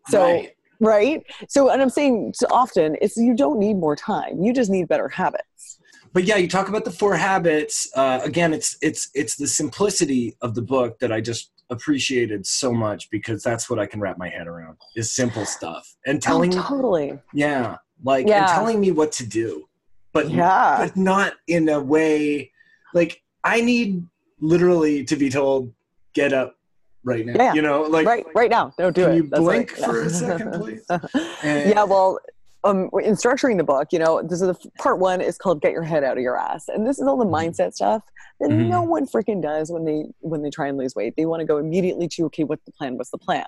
[0.08, 0.52] So Right.
[0.80, 1.24] right?
[1.50, 4.44] So, and I'm saying so often, it's you don't need more time.
[4.44, 5.80] You just need better habits.
[6.14, 10.36] but yeah you talk about the four habits uh, again it's it's it's the simplicity
[10.42, 14.18] of the book that i just appreciated so much because that's what i can wrap
[14.18, 17.20] my head around is simple stuff and oh, telling oh, totally.
[17.34, 18.40] yeah like Yeah.
[18.40, 19.68] and telling me what to do
[20.14, 20.78] but Yeah.
[20.80, 22.52] but not in a way
[22.94, 24.06] like i need
[24.40, 25.74] literally to be told
[26.14, 26.56] get up
[27.04, 27.54] right now Yeah.
[27.54, 28.74] you know like right, right now.
[28.80, 29.16] No, do can it.
[29.18, 29.86] you That's blink right.
[29.86, 32.20] for a second please And- yeah, well,
[32.66, 35.72] um, in structuring the book, you know, this is the part one is called "Get
[35.72, 38.04] Your Head Out of Your Ass," and this is all the mindset stuff
[38.42, 38.68] that Mhm.
[38.68, 41.14] no one freaking does when they when they try and lose weight.
[41.16, 42.98] They want to go immediately to, okay, what's the plan?
[42.98, 43.46] What's the plan?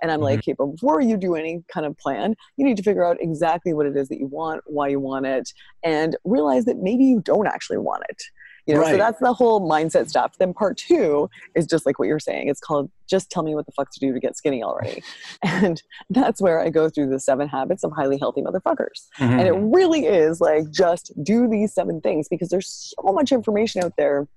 [0.00, 2.82] And I'm like, okay, but before you do any kind of plan, you need to
[2.82, 5.52] figure out exactly what it is that you want, why you want it,
[5.82, 8.22] and realize that maybe you don't actually want it.
[8.66, 10.36] You know, so that's the whole mindset stuff.
[10.38, 12.48] Then part two is just like what you're saying.
[12.48, 15.02] It's called just tell me what the fuck to do to get skinny already.
[15.42, 19.08] And that's where I go through the seven habits of highly healthy motherfuckers.
[19.18, 19.38] Mhm.
[19.38, 23.82] And it really is like just do these seven things because there's so much information
[23.82, 24.28] out there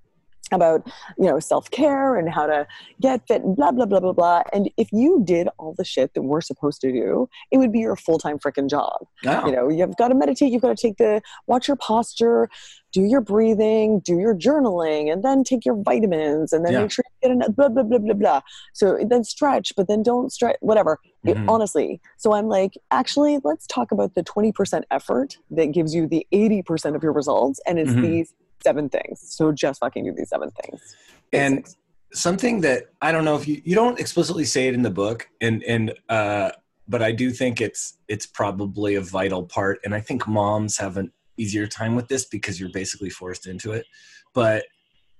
[0.51, 0.85] about
[1.17, 2.67] you know self-care and how to
[3.01, 6.13] get fit and blah blah blah blah blah and if you did all the shit
[6.13, 8.93] that we're supposed to do it would be your full-time freaking job
[9.25, 9.45] Oh.
[9.45, 12.49] you know you've got to meditate you've got to take the watch your posture
[12.91, 16.81] do your breathing do your journaling and then take your vitamins and then Yeah.
[16.81, 18.41] make sure you get enough blah blah blah blah blah
[18.73, 21.49] so then stretch but then don't stretch whatever It- Mhm.
[21.49, 26.27] honestly so i'm like actually let's talk about the 20% effort that gives you the
[26.33, 28.01] 80% of your results and it's Mhm.
[28.01, 30.95] these seven things so just fucking do these seven things
[31.33, 31.77] And Basics.
[32.13, 35.27] something that I don't know if you you don't explicitly say it in the book,
[35.41, 36.51] and and uh,
[36.87, 40.97] but I do think it's it's probably a vital part, and I think moms have
[40.97, 43.85] an easier time with this because you're basically forced into it.
[44.33, 44.65] But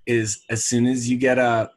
[0.06, 1.74] is as soon as you get up,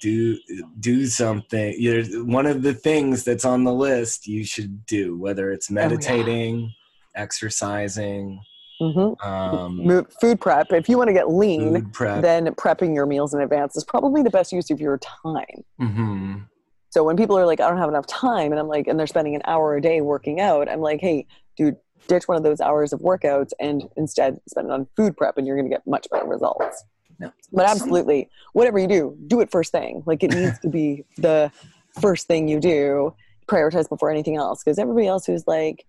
[0.00, 0.38] do
[0.80, 1.74] do something.
[1.78, 5.70] You know, one of the things that's on the list you should do, whether it's
[5.70, 6.72] meditating,
[7.14, 8.40] exercising,
[8.80, 9.16] Mhm.
[9.24, 12.22] um, food prep if you want to get lean prep.
[12.22, 16.34] then prepping your meals in advance is probably the best use of your time hmm
[16.90, 19.06] So when people are like, I don't have enough time, and I'm like, and they're
[19.06, 21.76] spending an hour a day working out, I'm like, hey, dude,
[22.08, 25.46] ditch one of those hours of workouts and instead spend it on food prep, and
[25.46, 26.84] you're going to get much better results.
[27.20, 27.30] Yeah.
[27.52, 30.02] But absolutely, whatever you do, do it first thing.
[30.06, 31.50] Like it needs to be the
[32.00, 33.14] first thing you do,
[33.46, 34.62] prioritize before anything else.
[34.62, 35.84] Because everybody else who's like,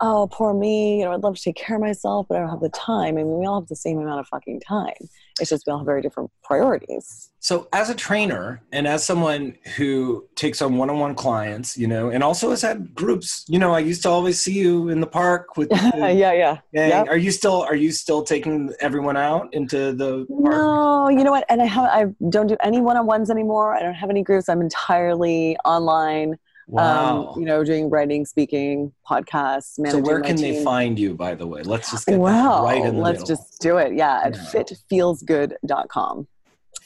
[0.00, 2.50] oh, poor me, you know, I'd love to take care of myself, but I don't
[2.50, 3.16] have the time.
[3.16, 4.94] I mean, we all have the same amount of fucking time.
[5.40, 7.30] It's just we all have very different priorities.
[7.40, 12.22] So, as a trainer and as someone who takes on one-on-one clients, you know, and
[12.22, 15.56] also has had groups, you know, I used to always see you in the park
[15.56, 15.70] with.
[15.94, 16.58] The yeah, yeah.
[16.72, 17.08] Yep.
[17.08, 20.54] Are you still Are you still taking everyone out into the park?
[20.54, 21.44] No, you know what?
[21.48, 23.74] And I have I don't do any one-on-ones anymore.
[23.74, 24.48] I don't have any groups.
[24.48, 26.38] I'm entirely online.
[26.66, 27.32] Wow.
[27.34, 31.14] Um, you know, doing writing, speaking, podcasts, so, managing where my can they find you?
[31.14, 33.36] By the way, let's just get that right in the let's middle.
[33.36, 33.94] just do it.
[33.94, 34.42] Yeah, at Yeah.
[34.62, 36.26] fitfeelsgood.com.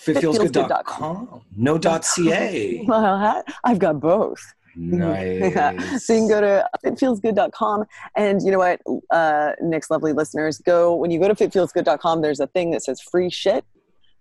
[0.05, 1.43] fitfeelsgood.com.
[1.57, 2.85] No dot ca.
[2.89, 4.41] Well, I've got both.
[4.81, 6.07] Nice.
[6.07, 10.95] so you can go to fitfeelsgood.com and you know what, uh, Nick's lovely listeners, go
[10.95, 13.65] when you go to fitfeelsgood.com, there's a thing that says free shit.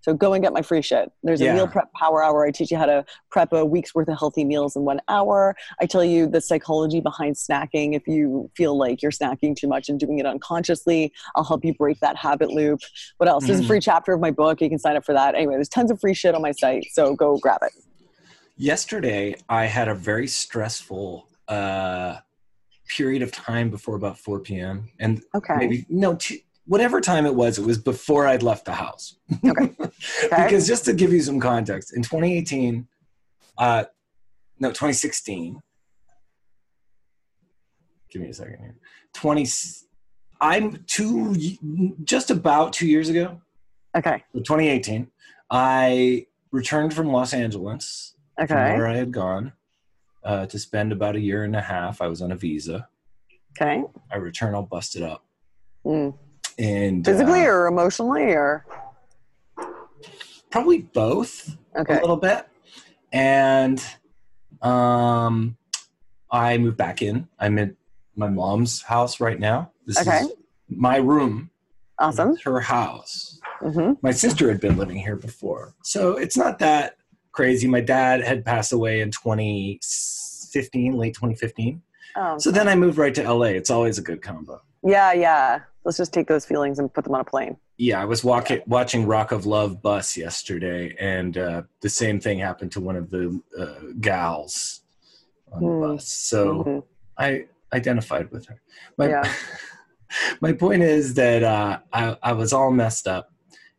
[0.07, 1.11] So go and get my free shit.
[1.21, 1.53] There's a Yeah.
[1.55, 2.45] meal prep power hour.
[2.45, 5.53] I teach you how to prep a week's worth of healthy meals in one hour.
[5.81, 7.93] I tell you the psychology behind snacking.
[7.93, 11.73] If you feel like you're snacking too much and doing it unconsciously, I'll help you
[11.73, 12.79] break that habit loop.
[13.17, 13.47] What else?
[13.47, 13.67] There's a Mhm.
[13.67, 14.61] free chapter of my book.
[14.61, 15.35] You can sign up for that.
[15.35, 16.85] Anyway, there's tons of free shit on my site.
[16.93, 17.73] So go grab it.
[18.59, 22.15] yesterday i had a very stressful uh
[22.89, 25.53] period of time before about 4 p.m and Okay.
[25.57, 29.75] maybe no t- whatever time it was it was before i'd left the house Okay.
[30.29, 32.87] because just to give you some context in 2018
[33.57, 33.85] uh
[34.59, 35.59] no 2016
[38.11, 38.75] give me a second here
[39.13, 39.45] 20
[40.41, 41.35] i'm two
[42.03, 43.41] just about two years ago
[43.95, 44.23] Okay.
[44.35, 45.07] 2018
[45.49, 48.53] i returned from los angeles Okay.
[48.53, 49.53] where i had gone
[50.23, 52.87] uh, to spend about a year and a half i was on a visa
[53.59, 53.83] Okay.
[54.11, 55.23] i return all busted up
[55.85, 56.17] Mm.
[56.57, 58.65] And Physically uh, or emotionally or?
[60.49, 61.97] Probably both okay.
[61.97, 62.47] a little bit.
[63.11, 63.83] And
[64.61, 65.57] um
[66.31, 67.27] i moved back in.
[67.39, 67.71] I'm at
[68.15, 69.71] my mom's house right now.
[69.85, 70.19] This Okay.
[70.21, 70.33] is
[70.69, 71.49] my room.
[71.99, 72.35] Awesome.
[72.43, 73.39] Her house.
[73.61, 75.73] Hmm my sister had been living here before.
[75.83, 76.95] So it's not that
[77.31, 77.67] crazy.
[77.67, 81.81] My dad had passed away in 2015 late 2015
[82.15, 82.35] Oh.
[82.39, 84.59] so then i moved right to la it's always a good combo.
[84.83, 85.59] Yeah, yeah.
[85.87, 87.55] Let's just take those feelings and put them on a plane.
[87.77, 92.39] yeah i was walking watching rock of love bus yesterday and uh, the same thing
[92.39, 93.23] happened to one of the
[93.57, 94.81] uh, gals
[95.53, 95.81] on the Hmm.
[95.83, 96.83] bus so Mhm.
[97.17, 97.45] I
[97.79, 98.57] identified with her.
[98.97, 99.23] My Yeah.
[100.45, 103.25] my point is that uh, I I was all messed up,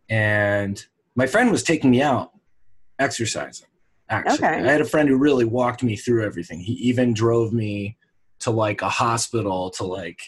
[0.09, 0.75] and
[1.14, 2.29] my friend was taking me out
[2.99, 3.68] exercising.
[4.09, 4.66] Actually, Okay.
[4.66, 6.61] I had a friend who really walked me through everything.
[6.61, 7.99] He even drove me
[8.44, 10.21] to like a hospital to like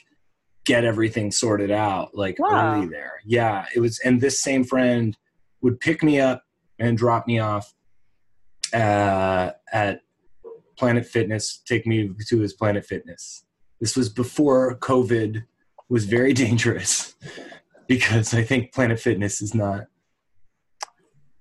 [0.70, 2.76] get everything sorted out like Wow.
[2.76, 3.14] early there.
[3.24, 5.16] Yeah, it was, and this same friend
[5.62, 6.44] would pick me up
[6.78, 7.74] and drop me off
[8.72, 10.02] uh, at
[10.78, 13.44] Planet Fitness, take me to his Planet Fitness.
[13.80, 15.42] This was before COVID
[15.88, 17.14] was very dangerous
[17.88, 19.86] because I think Planet Fitness is not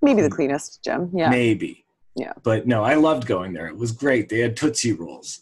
[0.01, 1.11] Maybe the cleanest gym.
[1.13, 1.29] Yeah.
[1.29, 1.85] maybe.
[2.15, 2.33] Yeah.
[2.41, 3.67] But no, I loved going there.
[3.67, 4.27] It was great.
[4.29, 5.41] They had Tootsie Rolls.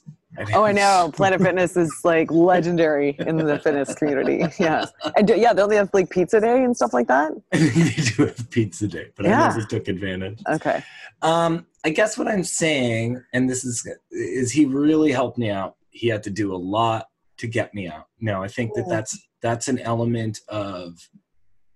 [0.54, 1.12] Oh, I know.
[1.16, 4.46] Planet Fitness is like legendary in the fitness community.
[4.60, 4.86] Yeah.
[5.16, 7.32] And do, yeah, don't they have like pizza day and stuff like that?
[7.52, 10.42] They do have pizza day, but I never took advantage.
[10.50, 10.84] Okay.
[11.22, 15.76] Um, I guess what I'm saying, and this is is he really helped me out.
[15.92, 18.08] He had to do a lot to get me out.
[18.20, 20.98] Now I think that that's that's an element of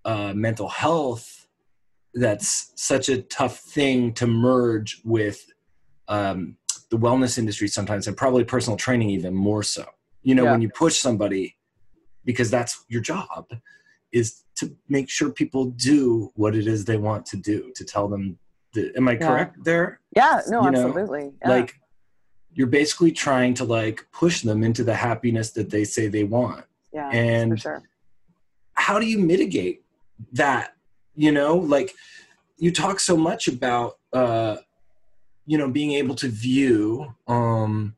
[0.05, 1.47] uh, mental health
[2.13, 5.45] that's such a tough thing to merge with
[6.07, 6.57] um,
[6.91, 9.85] the wellness industry sometimes, and probably personal training even more so.
[10.23, 10.51] You know, Yeah.
[10.51, 11.55] when you push somebody
[12.25, 13.45] because that's your job
[14.11, 18.07] is to make sure people do what it is they want to do to tell
[18.07, 18.37] them
[18.73, 19.27] the, am i Yeah.
[19.27, 20.41] correct there Yeah.
[20.47, 21.33] No, You know, absolutely.
[21.41, 21.49] Yeah.
[21.49, 21.73] like
[22.53, 26.65] you're basically trying to like push them into the happiness that they say they want
[26.93, 27.83] yeah, and- for sure.
[28.73, 29.83] how do you mitigate
[30.33, 30.75] that
[31.15, 31.89] you know like
[32.57, 34.57] you talk so much about uh
[35.45, 37.95] you know being able to view um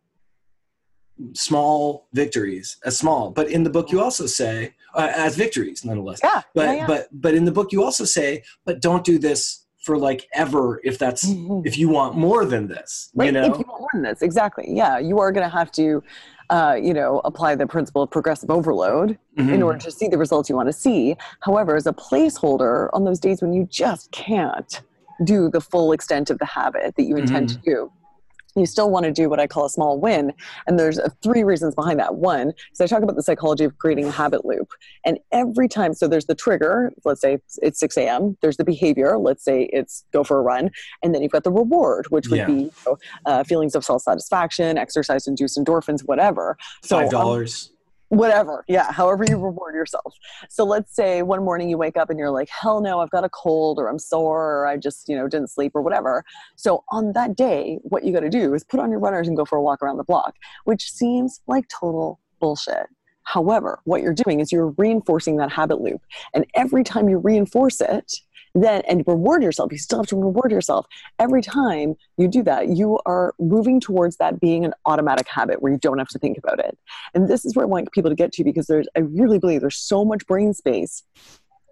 [1.33, 6.19] small victories as small but in the book you also say uh, as victories nonetheless
[6.23, 6.41] Yeah.
[6.55, 6.87] but yeah, yeah.
[6.87, 10.81] but but in the book you also say but don't do this for like ever
[10.83, 11.23] if that's
[11.65, 14.21] if you want more than this Right, you know if you want more than this,
[14.21, 14.65] exactly.
[14.67, 16.01] Yeah, you are going to have to,
[16.49, 19.65] uh, you know, apply the principle of progressive overload in Mhm.
[19.65, 21.17] order to see the results you want to see.
[21.41, 24.81] However, as a placeholder on those days when you just can't
[25.23, 27.91] do the full extent of the habit that you intend to do,
[28.55, 30.31] you still want to do what I call a small win.
[30.67, 32.15] And there's uh, three reasons behind that.
[32.15, 34.69] One, so I talk about the psychology of creating a habit loop.
[35.03, 39.17] And every time, so there's the trigger, let's say it's 6 a.m., there's the behavior,
[39.17, 40.69] let's say it's go for a run,
[41.01, 42.45] and then you've got the reward, which would Yeah.
[42.45, 46.55] be you know, uh, feelings of self satisfaction, exercise induced endorphins, whatever.
[46.83, 47.71] So five on- dollars
[48.17, 48.63] whatever.
[48.67, 50.15] Yeah however you reward yourself.
[50.49, 53.23] So let's say one morning you wake up and you're like hell no i've got
[53.23, 56.23] a cold or i'm sore or i just you know didn't sleep or whatever.
[56.55, 59.37] So on that day what you got to do is put on your runners and
[59.37, 62.87] go for a walk around the block which seems like total bullshit.
[63.23, 66.01] However what you're doing is you're reinforcing that habit loop.
[66.33, 68.13] And every time you reinforce it
[68.55, 70.85] then and reward yourself you still have to reward yourself
[71.19, 75.71] every time you do that you are moving towards that being an automatic habit where
[75.71, 76.77] you don't have to think about it
[77.13, 79.61] and this is where I want people to get to because there's, I really believe
[79.61, 81.03] there's so much brain space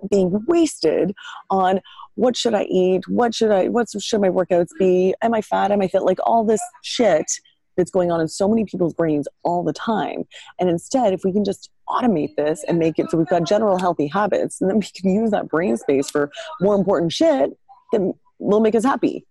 [0.10, 1.14] being wasted
[1.50, 1.80] on
[2.16, 3.08] what should I eat?
[3.08, 5.14] What should I, what should my workouts be?
[5.22, 5.72] Am I fat?
[5.72, 6.04] Am I fit?
[6.04, 7.32] Like all this shit
[7.78, 10.26] that's going on in so many people's brains all the time.
[10.60, 13.78] And instead, if we can just automate this and make it so we've got general
[13.78, 16.32] healthy habits, and then we can use that brain space for
[16.62, 17.52] more important shit
[17.92, 19.26] that will make us happy.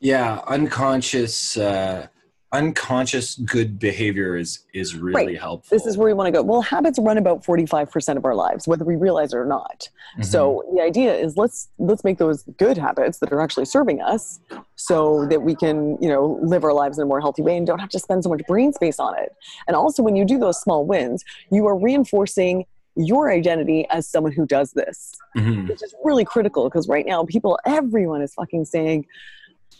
[0.00, 2.06] yeah unconscious uh
[2.52, 5.38] unconscious good behavior is is really Right.
[5.40, 6.42] helpful This is where we want to go.
[6.42, 9.88] Well, habits run about 45% of our lives, whether we realize it or not.
[10.18, 10.24] Mhm.
[10.24, 14.38] So the idea is let's let's make those good habits that are actually serving us
[14.76, 17.66] so that we can, you know, live our lives in a more healthy way and
[17.66, 19.34] don't have to spend so much brain space on it.
[19.66, 24.32] And also when you do those small wins, you are reinforcing your identity as someone
[24.32, 25.68] who does this Mhm.
[25.68, 29.04] which is really critical because right now people everyone is fucking saying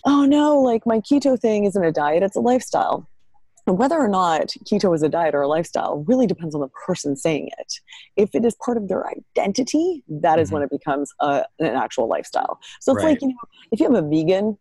[0.07, 3.09] oh no, like my keto thing isn't a diet, it's a lifestyle.
[3.67, 6.69] And whether or not keto is a diet or a lifestyle really depends on the
[6.87, 7.73] person saying it.
[8.17, 10.53] If it is part of their identity, that is Mhm.
[10.53, 12.61] when it becomes a, an actual lifestyle.
[12.81, 13.11] So it's Right.
[13.11, 13.35] like, you know,
[13.73, 14.57] if you have a vegan,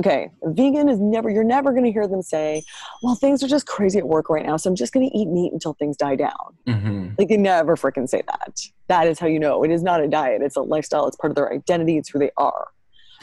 [0.00, 2.64] okay, a vegan is never, you're never going to hear them say,
[3.04, 5.28] well, things are just crazy at work right now, so I'm just going to eat
[5.28, 6.56] meat until things die down.
[6.66, 7.10] Mm-hmm.
[7.18, 8.60] Like they never freaking say that.
[8.88, 10.42] That is how you know it is not a diet.
[10.42, 11.06] It's a lifestyle.
[11.06, 11.98] It's part of their identity.
[11.98, 12.66] It's who they are.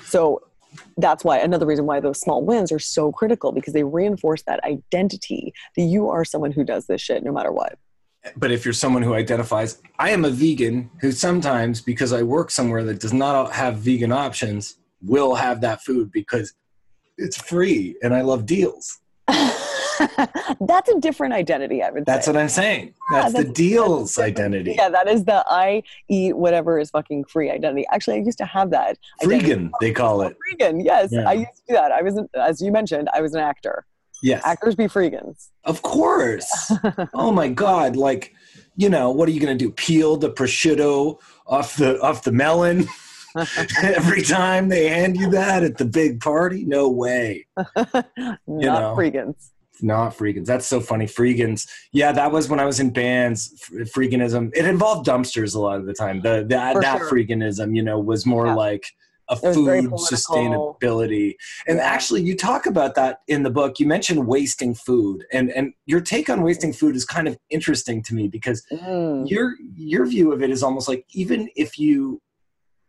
[0.03, 0.41] So
[0.97, 4.63] that's why another reason why those small wins are so critical because they reinforce that
[4.63, 7.77] identity that you are someone who does this shit no matter what.
[8.35, 12.51] But if you're someone who identifies, I am a vegan who sometimes, because I work
[12.51, 16.53] somewhere that does not have vegan options, will have that food because
[17.17, 18.99] it's free and I love deals.
[20.61, 22.31] that's a different identity, I would That's say.
[22.31, 22.93] what I'm saying.
[23.09, 24.75] Yeah, That's the deals that's identity.
[24.77, 27.85] Yeah, that is the I eat whatever is fucking free identity.
[27.89, 28.97] Actually, I used to have that.
[29.23, 30.35] Freegan, they call it.
[30.35, 31.09] Freegan, yes.
[31.13, 31.29] Yeah.
[31.29, 31.93] I used to do that.
[31.93, 33.85] I was, an, as you mentioned, I was an actor.
[34.21, 34.43] Yes.
[34.45, 35.49] Actors be freegans.
[35.63, 36.73] Of course.
[37.13, 37.95] oh my God.
[37.95, 38.33] Like,
[38.75, 39.71] you know, what are you going to do?
[39.71, 42.87] Peel the prosciutto off the off the melon
[43.81, 46.65] every time they hand you that at the big party?
[46.65, 47.47] No way.
[47.75, 48.03] Not
[48.47, 48.95] know.
[48.97, 49.51] freegans.
[49.81, 50.45] Not freegans.
[50.45, 51.05] That's so funny.
[51.05, 51.67] Freegans.
[51.91, 53.53] Yeah, that was when I was in bands.
[53.95, 54.51] Freeganism.
[54.55, 56.21] It involved dumpsters a lot of the time.
[56.21, 57.11] The, the that sure.
[57.11, 58.55] freeganism, you know, was more Yeah.
[58.55, 58.85] like
[59.29, 61.35] a It was very food sustainability.
[61.67, 61.83] And Yeah.
[61.83, 63.79] actually, you talk about that in the book.
[63.79, 68.01] You mentioned wasting food, and and your take on wasting food is kind of interesting
[68.03, 69.29] to me because Mm.
[69.29, 72.21] your your view of it is almost like even if you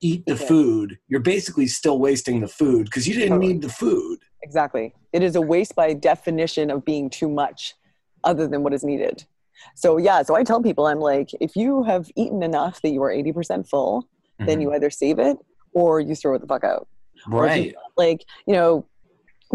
[0.00, 0.46] eat the Okay.
[0.46, 3.52] food, you're basically still wasting the food because you didn't Totally.
[3.54, 4.18] need the food.
[4.42, 4.94] Exactly.
[5.12, 7.74] It is a waste by definition of being too much
[8.24, 9.24] other than what is needed.
[9.74, 13.02] So, yeah, so I tell people, I'm like, if you have eaten enough that you
[13.02, 14.62] are 80% full, then Mhm.
[14.62, 15.36] you either save it
[15.72, 16.86] or you throw it the fuck out.
[17.16, 17.74] If you- right.
[17.96, 18.84] Like, you know,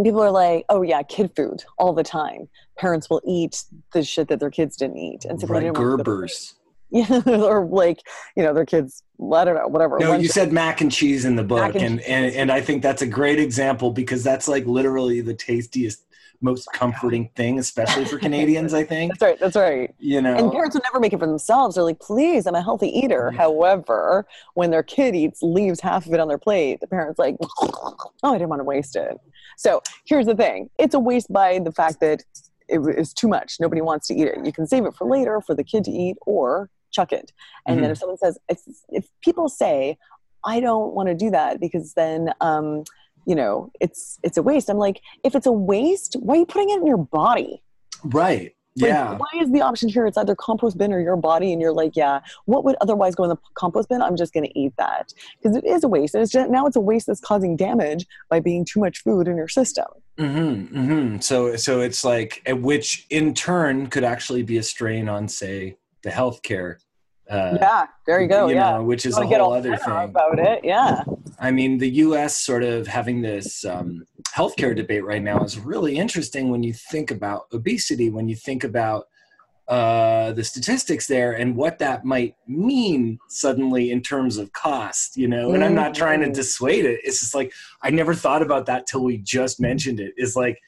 [0.04, 2.50] people are like, oh, yeah, kid food all the time.
[2.78, 5.24] Parents will eat the shit that their kids didn't eat.
[5.24, 6.54] And so they Right, didn't want to go to Gerbers.
[6.93, 7.99] Yeah, or like,
[8.38, 9.97] you know, their kids, I don't know, whatever.
[9.97, 12.84] No, you said mac and cheese in the book, and and, and, and I think
[12.84, 16.06] that's a great example because that's like literally the tastiest,
[16.39, 18.75] most oh comforting thing, especially for Canadians.
[18.75, 19.39] I think That's right.
[19.39, 19.95] That's right.
[19.97, 20.36] you know.
[20.36, 21.75] And parents would never make it for themselves.
[21.75, 23.32] They're like, please, I'm a healthy eater.
[23.32, 23.39] Yeah.
[23.39, 27.38] However, when their kid eats, leaves half of it on their plate, the parent's like,
[27.41, 29.19] oh, I didn't want to waste it.
[29.58, 32.21] So here's the thing it's a waste by the fact that
[32.67, 33.58] it is too much.
[33.60, 34.45] Nobody wants to eat it.
[34.45, 37.32] You can save it for later for the kid to eat or chuck it.
[37.67, 39.97] And then if someone says, if, if people say,
[40.45, 42.84] I don't want to do that because then, um,
[43.25, 44.69] you know, it's it's a waste.
[44.69, 47.63] I'm like, if it's a waste, why are you putting it in your body?
[48.06, 48.53] right?
[48.75, 49.17] Like, Yeah.
[49.17, 50.06] why is the option here?
[50.08, 53.23] It's either compost bin or your body, and you're like, yeah, what would otherwise go
[53.23, 54.01] in the compost bin?
[54.01, 56.15] I'm just going to eat that because it is a waste.
[56.15, 59.27] And it's just, now it's a waste that's causing damage by being too much food
[59.27, 59.86] in your system.
[60.17, 61.19] Mm-hmm, mm-hmm.
[61.19, 66.10] So, so it's like, which in turn could actually be a strain on, say, the
[66.10, 66.77] healthcare.
[67.29, 68.47] Uh, yeah, there you go.
[68.47, 69.93] yeah, know, which is a whole other thing.
[69.93, 70.62] about it?
[70.63, 71.03] Yeah,
[71.39, 72.38] I mean, the U.S.
[72.38, 74.05] sort of having this um,
[74.36, 78.63] healthcare debate right now is really interesting when you think about obesity, when you think
[78.63, 79.07] about
[79.67, 85.27] uh, the statistics there and what that might mean suddenly in terms of cost, you
[85.27, 85.53] know.
[85.53, 86.99] And I'm not trying to dissuade it.
[87.03, 90.13] It's just like I never thought about that till we just mentioned it.
[90.17, 90.21] it.
[90.21, 90.59] Is like,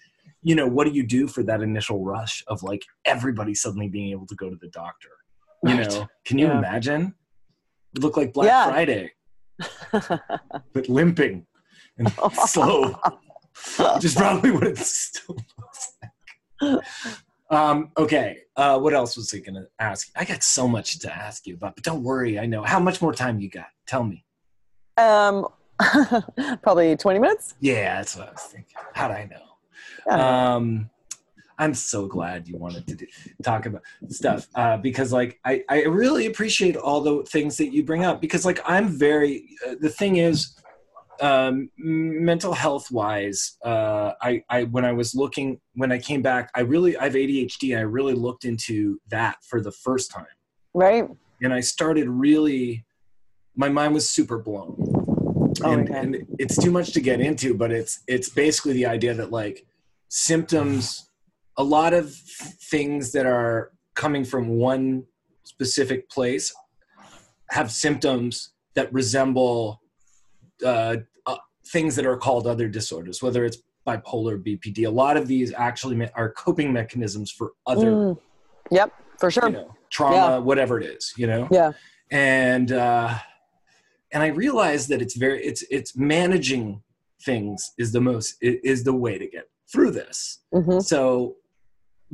[0.43, 4.11] you know, what do you do for that initial rush of like everybody suddenly being
[4.11, 5.09] able to go to the doctor?
[5.65, 5.89] You Right.
[5.89, 6.58] know, can you Yeah.
[6.60, 7.01] imagine?
[7.93, 8.65] It would look like Black Yeah.
[8.69, 9.12] Friday
[10.73, 11.47] but limping
[11.97, 12.93] and slow,
[13.95, 16.84] which is probably what it still looks like.
[17.49, 20.10] Um, okay, uh, what else was I going to ask?
[20.15, 22.63] I got so much to ask you about, but don't worry, I know.
[22.63, 23.67] How much more time you got?
[23.88, 24.25] Tell me.
[24.97, 25.47] um,
[26.63, 27.56] probably 20 minutes.
[27.60, 28.76] Yeah, that's what I was thinking.
[28.93, 29.41] How'd I know?
[30.22, 30.89] Um
[31.58, 33.06] i'm so glad you wanted to do,
[33.43, 37.84] talk about stuff uh, because like I, I really appreciate all the things that you
[37.84, 40.56] bring up because like i'm very uh, the thing is
[41.22, 46.51] um, mental health wise uh, I, I when i was looking when i came back
[46.56, 50.26] i really i have adhd i really looked into that for the first time
[50.74, 51.08] right.
[51.41, 52.86] and i started really
[53.56, 55.06] my mind was super blown
[55.64, 55.99] Oh, and, okay.
[55.99, 59.66] and it's too much to get into but it's it's basically the idea that like
[60.10, 61.10] symptoms
[61.58, 65.03] a lot of things that are coming from one
[65.43, 66.53] specific place
[67.51, 69.82] have symptoms that resemble
[70.66, 71.36] uh, uh,
[71.68, 76.10] things that are called other disorders whether it's bipolar bpd a lot of these actually
[76.16, 78.18] are coping mechanisms for other Mm.
[78.72, 79.47] Yep, for sure.
[79.47, 80.38] you know trauma Yeah.
[80.39, 81.72] whatever it is you know Yeah.
[82.12, 83.16] and uh
[84.12, 86.82] and i realized that it's very it's it's managing
[87.24, 90.39] things is the most is the way to get through this.
[90.53, 90.84] Mhm.
[90.84, 91.38] So,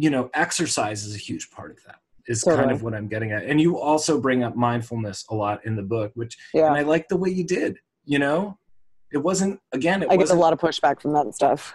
[0.02, 1.98] you know, exercise is a huge part of that.
[2.28, 3.44] Is kind of what I'm getting at.
[3.44, 6.68] And you also bring up mindfulness a lot in the book, which Yeah.
[6.68, 7.78] and I like the way you did.
[8.06, 8.58] You know,
[9.12, 10.02] it wasn't again.
[10.04, 11.74] It I get a lot of pushback from that stuff.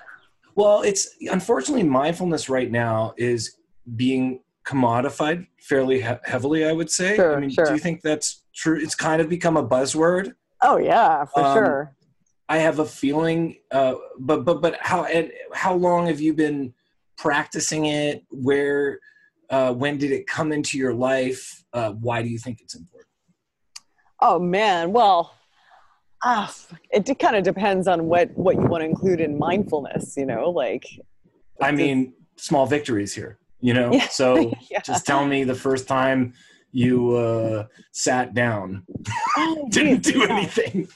[0.56, 3.56] well, it's unfortunately mindfulness right now is
[3.96, 6.64] being commodified fairly he- heavily.
[6.64, 7.14] I would say.
[7.16, 7.66] Sure, I mean, sure.
[7.66, 8.78] do you think that's true?
[8.80, 10.34] It's kind of become a buzzword.
[10.62, 11.96] Oh yeah, for Um, sure.
[12.48, 16.72] I have a feeling, uh, but but but how and how long have you been
[17.16, 18.24] practicing it?
[18.30, 19.00] Where,
[19.50, 21.64] uh, when did it come into your life?
[21.72, 23.08] Uh, why do you think it's important?
[24.20, 25.34] Oh man, well,
[26.24, 26.52] ah,
[26.90, 30.16] it kind of depends on what what you want to include in mindfulness.
[30.16, 30.86] You know, like
[31.60, 33.38] I mean, small victories here.
[33.60, 34.08] You know, Yeah.
[34.08, 34.80] so yeah.
[34.80, 36.34] just tell me the first time
[36.72, 38.84] you uh, sat down,
[39.36, 40.88] Oh, didn't do anything.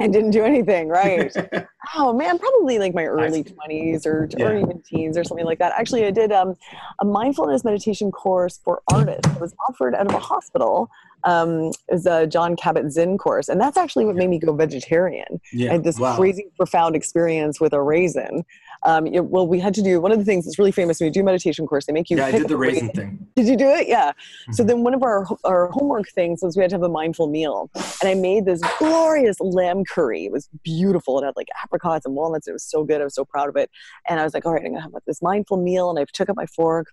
[0.04, 1.32] I didn't do anything, right?
[1.94, 4.62] oh man, probably like my early twenties or, or Yeah.
[4.62, 5.72] even teens or something like that.
[5.76, 6.56] Actually, I did um,
[7.00, 9.28] a mindfulness meditation course for artists.
[9.34, 10.90] It was offered out of a hospital.
[11.24, 15.40] Um, it was a Jon Kabat-Zinn course, and that's actually what made me go vegetarian.
[15.52, 16.16] Yeah, I had this wow.
[16.16, 18.44] crazy profound experience with a raisin.
[18.84, 21.06] Um, it- well, we had to do one of the things that's really famous when
[21.08, 21.84] you do a meditation course.
[21.86, 23.26] They make you Yeah, I did the raisin thing.
[23.36, 23.88] did you do it?
[23.88, 24.12] Yeah.
[24.52, 24.66] So Mhm.
[24.68, 27.70] then one of our our homework things was we had to have a mindful meal,
[27.74, 30.24] and I made this glorious lamb curry.
[30.24, 31.18] It was beautiful.
[31.20, 32.48] It had like apricots and walnuts.
[32.48, 33.00] It was so good.
[33.00, 33.70] I was so proud of it.
[34.08, 35.90] And I was like, all right, I'm gonna have this mindful meal.
[35.90, 36.86] And I took up my fork,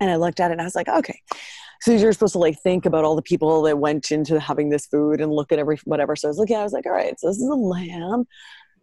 [0.00, 1.18] and I looked at it, and I was like, okay.
[1.80, 4.86] So you're supposed to like think about all the people that went into having this
[4.86, 6.14] food and look at every whatever.
[6.16, 8.26] So I was looking, I was like, all right, so this is a lamb,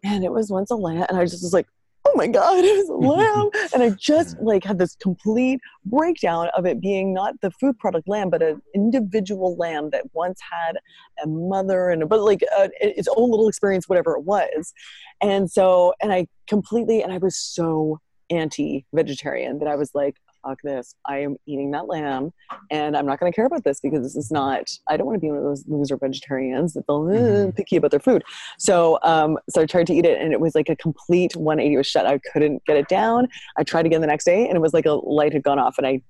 [0.04, 1.68] and it was once a lamb, and I just was like.
[2.06, 3.50] Oh my God, it was a lamb.
[3.74, 8.08] and I just like had this complete breakdown of it being not the food product
[8.08, 10.78] lamb, but an individual lamb that once had
[11.24, 14.74] a mother and a, but like uh, its own little experience, whatever it was.
[15.22, 18.00] And so, and I completely, and I was so
[18.30, 20.96] anti-vegetarian that I was like, fuck this.
[21.06, 22.32] I am eating that lamb
[22.70, 25.16] and I'm not going to care about this because this is not, I don't want
[25.16, 27.56] to be one of those loser vegetarians that they'll Mhm.
[27.56, 28.24] picky about their food.
[28.60, 31.78] So, um, so I tried to eat it and it was like a complete 180
[31.78, 32.06] was shut.
[32.06, 33.28] I couldn't get it down.
[33.58, 35.78] I tried again the next day and it was like a light had gone off
[35.78, 36.02] and I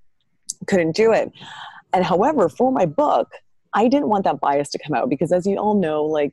[0.67, 1.31] couldn't do it.
[1.93, 3.29] And however, for my book,
[3.73, 6.31] I didn't want that bias to come out because as you all know, like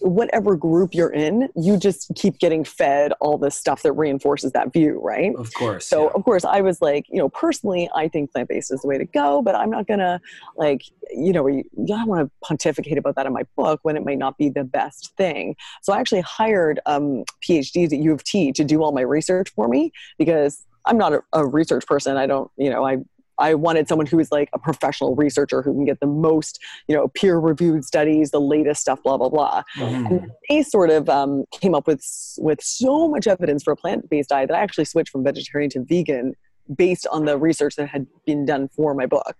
[0.00, 4.72] whatever group you're in, you just keep getting fed all this stuff that reinforces that
[4.72, 5.34] view, right?
[5.36, 5.86] Of course.
[5.86, 6.10] So yeah.
[6.14, 8.98] of course I was like, you know, personally I think plant based is the way
[8.98, 10.20] to go, but I'm not gonna
[10.56, 11.48] like, you know,
[11.86, 14.64] don't want to pontificate about that in my book when it might not be the
[14.64, 15.56] best thing.
[15.82, 19.50] So I actually hired um, PhDs at U of T to do all my research
[19.50, 22.16] for me because I'm not a, a research person.
[22.16, 22.98] I don't, you know, I
[23.38, 26.58] I wanted someone who is like a professional researcher who can get the most,
[26.88, 30.10] you know, peer reviewed studies, the latest stuff, blah blah blah Mhm.
[30.10, 32.04] and they sort of um, came up with
[32.38, 35.70] with so much evidence for a plant based diet that I actually switched from vegetarian
[35.70, 36.34] to vegan
[36.76, 39.36] based on the research that had been done for my book.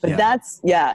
[0.00, 0.16] But Yeah.
[0.16, 0.94] that's yeah.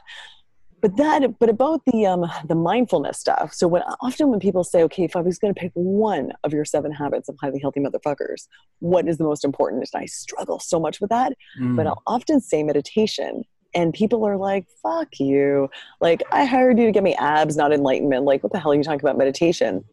[0.85, 3.55] But that but about the um the mindfulness stuff.
[3.55, 6.53] So when often when people say, okay, if I was going to pick one of
[6.53, 8.47] your seven habits of highly healthy motherfuckers,
[8.81, 9.87] what is the most important?
[9.91, 11.75] And I struggle so much with that Mm.
[11.75, 13.45] but I'll often say meditation.
[13.73, 15.69] And people are like, fuck you.
[16.01, 18.23] Like, I hired you to get me abs, not enlightenment.
[18.25, 19.83] Like, what the hell are you talking about meditation?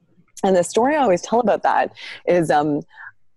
[0.44, 1.92] And the story I always tell about that
[2.26, 2.82] is um,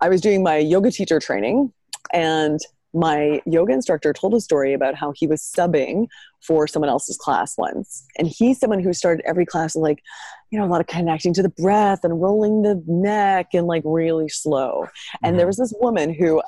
[0.01, 1.72] I was doing my yoga teacher training,
[2.14, 2.60] and
[2.96, 6.08] my yoga instructor told a story about how he was subbing
[6.41, 8.06] for someone else's class once.
[8.18, 10.02] And he's someone who started every class with like,
[10.50, 13.84] you know, a lot of connecting to the breath and rolling the neck and like
[13.86, 14.86] really slow.
[15.24, 15.50] And there Mhm.
[15.50, 16.41] was this woman who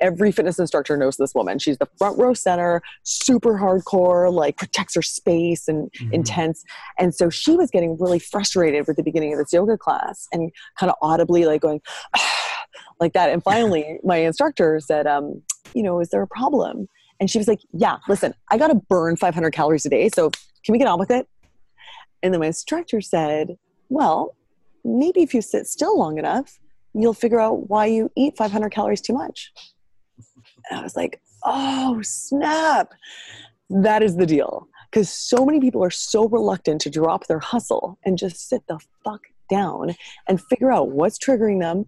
[0.00, 1.58] every fitness instructor knows this woman.
[1.58, 6.12] She's the front row center, super hardcore, like protects her space and Mhm.
[6.12, 6.64] intense.
[6.98, 10.50] And so she was getting really frustrated with the beginning of this yoga class and
[10.78, 11.80] kind of audibly like going
[13.00, 13.30] like that.
[13.30, 15.42] And finally, my instructor said, um,
[15.74, 16.88] you know, is there a problem?
[17.20, 20.08] And she was like, yeah, listen, I got to burn 500 calories a day.
[20.08, 20.30] So
[20.64, 21.28] can we get on with it?
[22.22, 23.56] And then my instructor said,
[23.88, 24.34] well,
[24.84, 26.58] maybe if you sit still long enough,
[26.94, 29.52] you'll figure out why you eat 500 calories too much.
[30.70, 32.92] And I was like, oh, snap.
[33.70, 34.68] That is the deal.
[34.90, 38.78] Because so many people are so reluctant to drop their hustle and just sit the
[39.04, 39.94] fuck down
[40.28, 41.86] and figure out what's triggering them.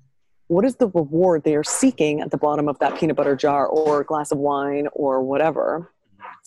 [0.49, 3.67] What is the reward they are seeking at the bottom of that peanut butter jar
[3.67, 5.94] or glass of wine or whatever?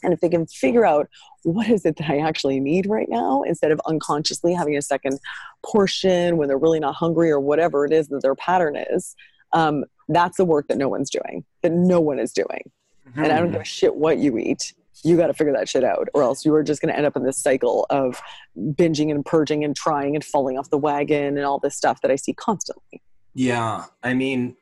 [0.04, 1.08] And if they can figure out
[1.44, 5.20] what is it that I actually need right now, instead of unconsciously having a second
[5.66, 9.16] portion when they're really not hungry or whatever it is that their pattern is,
[9.54, 12.72] um, that's the work that no one's doing, that no one is doing.
[13.16, 14.74] And I don't give a shit what you eat.
[15.04, 17.06] you got to figure that shit out, or else you are just going to end
[17.06, 18.22] up in this cycle of
[18.58, 22.12] binging and purging and trying and falling off the wagon and all this stuff that
[22.12, 23.02] I see constantly.
[23.34, 24.56] Yeah, I mean,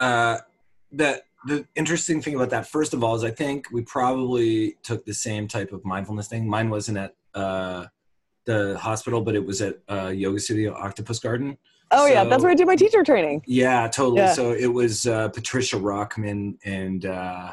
[0.00, 0.38] uh,
[0.90, 5.04] the the interesting thing about that, first of all, is I think we probably took
[5.04, 6.48] the same type of mindfulness thing.
[6.48, 7.86] Mine wasn't at uh,
[8.44, 11.56] the hospital, but it was at uh, Yoga Studio Octopus Garden.
[11.92, 13.42] Oh so, yeah, that's where I did my teacher training.
[13.46, 14.18] Yeah, totally.
[14.18, 14.32] Yeah.
[14.32, 17.52] So it was uh, Patricia Rockman and uh,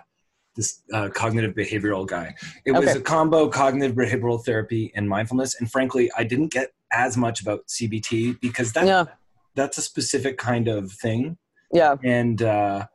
[0.56, 2.36] this uh, cognitive behavioral guy.
[2.66, 2.86] It okay.
[2.86, 5.60] was a combo cognitive behavioral therapy and mindfulness.
[5.60, 9.06] And frankly, I didn't get as much about CBT because that yeah.
[9.56, 11.38] that's a specific kind of thing.
[11.72, 11.96] Yeah.
[12.04, 12.88] And uh,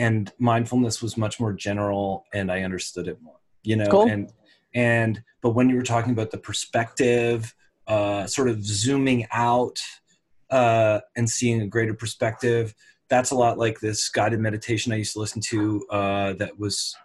[0.00, 3.36] and mindfulness was much more general, and I understood it more.
[3.62, 4.08] You know, cool.
[4.08, 4.32] and
[4.74, 7.54] and but when you were talking about the perspective,
[7.86, 9.78] uh, sort of zooming out
[10.50, 12.74] uh, and seeing a greater perspective
[13.10, 16.96] that's a lot like this guided meditation I used to listen to uh, that was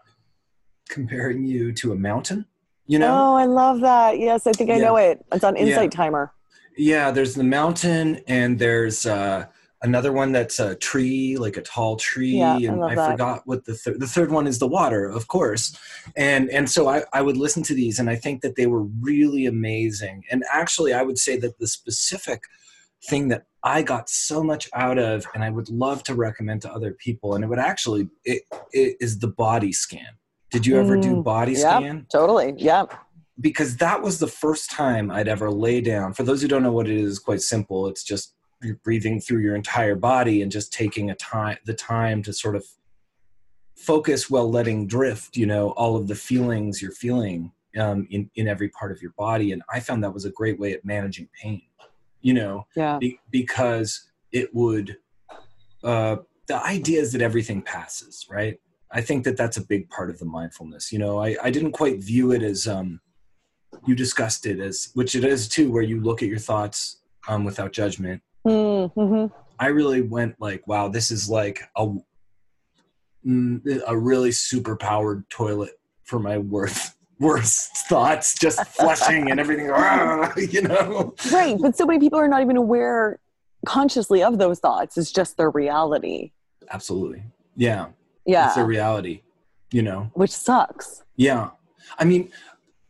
[0.87, 2.45] comparing you to a mountain.
[2.87, 3.11] You know?
[3.11, 4.19] Oh, I love that.
[4.19, 4.83] Yes, I think I yeah.
[4.83, 5.25] know it.
[5.33, 5.97] It's on Insight yeah.
[5.97, 6.31] Timer.
[6.77, 9.47] Yeah, there's the mountain, and there's uh,
[9.81, 12.37] another one that's a tree, like a tall tree.
[12.37, 13.99] Yeah, and I, I forgot what the third.
[13.99, 15.77] The third one is the water, of course.
[16.15, 18.83] And and so I, I would listen to these, and I think that they were
[19.01, 20.23] really amazing.
[20.31, 22.43] And actually, I would say that the specific
[23.09, 26.71] thing that I got so much out of, and I would love to recommend to
[26.71, 27.35] other people.
[27.35, 30.17] And it would actually it, it is the body scan.
[30.51, 32.05] Did you ever do mm, body yep, scan?
[32.11, 32.53] Totally.
[32.57, 32.85] yeah
[33.41, 36.13] Because that was the first time I'd ever lay down.
[36.13, 37.87] For those who don't know what it is, quite simple.
[37.87, 42.23] It's just you're breathing through your entire body and just taking a time the time
[42.23, 42.65] to sort of
[43.75, 45.37] focus while letting drift.
[45.37, 49.11] You know all of the feelings you're feeling um, in in every part of your
[49.17, 49.51] body.
[49.51, 51.61] And I found that was a great way at managing pain
[52.25, 52.97] you know yeah.
[52.97, 54.97] Be, because it would
[55.83, 58.59] uh, the idea is that everything passes right
[58.91, 61.73] i think that that's a big part of the mindfulness you know i, I didn't
[61.73, 62.99] quite view it as um,
[63.85, 67.45] you discussed it as which it is too where you look at your thoughts um,
[67.45, 69.33] without judgment mm-hmm.
[69.59, 71.87] i really went like wow this is like a
[73.87, 75.71] a really super powered toilet
[76.03, 79.65] for my worth worst thoughts just flushing and everything
[80.51, 81.15] you know?
[81.31, 83.19] Right but so many people are not even aware
[83.65, 84.97] consciously of those thoughts.
[84.97, 86.33] It's just their reality.
[86.69, 87.23] Absolutely.
[87.55, 87.87] Yeah.
[88.25, 88.47] Yeah.
[88.47, 89.21] It's their reality
[89.71, 90.11] you know?
[90.13, 91.03] Which sucks.
[91.15, 91.51] Yeah.
[91.97, 92.31] I mean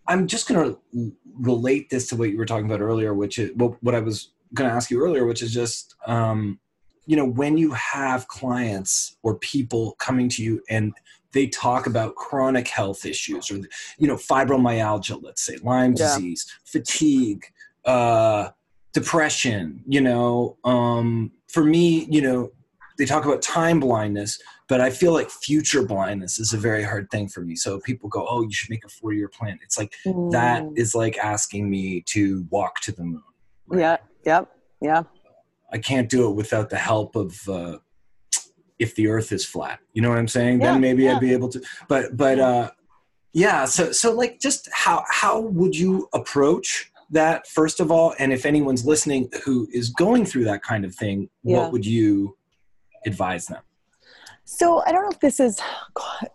[0.08, 3.52] i'm just going to relate this to what you were talking about earlier which is
[3.56, 6.60] what, what i was going to ask you earlier which is just um
[7.06, 10.94] you know when you have clients or people coming to you and
[11.36, 13.58] they talk about chronic health issues or
[13.98, 16.16] you know fibromyalgia let's say lyme yeah.
[16.16, 17.46] disease fatigue
[17.86, 18.50] uh,
[18.94, 22.52] depression you know um, for me you know
[22.98, 27.10] they talk about time blindness but i feel like future blindness is a very hard
[27.12, 29.78] thing for me so people go oh you should make a four year plan it's
[29.78, 30.32] like mm.
[30.32, 33.22] that is like asking me to walk to the moon
[33.68, 33.80] right?
[33.80, 34.52] yeah yep.
[34.82, 35.04] Yeah.
[35.72, 37.78] I can't do it without the help of uh,
[38.80, 39.80] if the earth is flat.
[39.94, 40.62] You know what i'm saying?
[40.62, 41.16] Yeah, then maybe yeah.
[41.16, 42.72] i'd be able to but but uh
[43.34, 48.16] yeah so so like just how how would you approach that first of all?
[48.20, 51.58] And if anyone's listening who is going through that kind of thing yeah.
[51.58, 52.36] what would you
[53.06, 53.62] advise them?
[54.46, 55.60] So i don't know if this is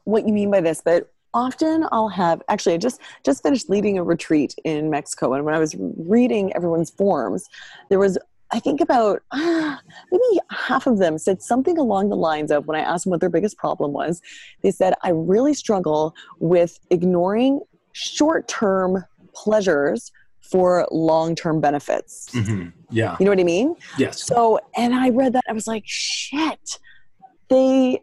[0.04, 3.98] what you mean by this but often i'll have actually i just just finished leading
[3.98, 7.48] a retreat in mexico and when i was reading everyone's forms
[7.88, 8.18] there was
[8.52, 12.76] I think about ah, maybe half of them said something along the lines of when
[12.76, 14.20] I asked them what their biggest problem was,
[14.62, 17.60] they said, I really struggle with ignoring
[17.92, 19.04] short term
[19.34, 20.10] pleasures
[20.40, 22.28] for long term benefits.
[22.32, 22.70] Mm-hmm.
[22.90, 23.16] Yeah.
[23.20, 23.76] You know what I mean?
[23.98, 24.24] Yes.
[24.24, 26.78] So, and I read that, I was like, shit,
[27.48, 28.02] they.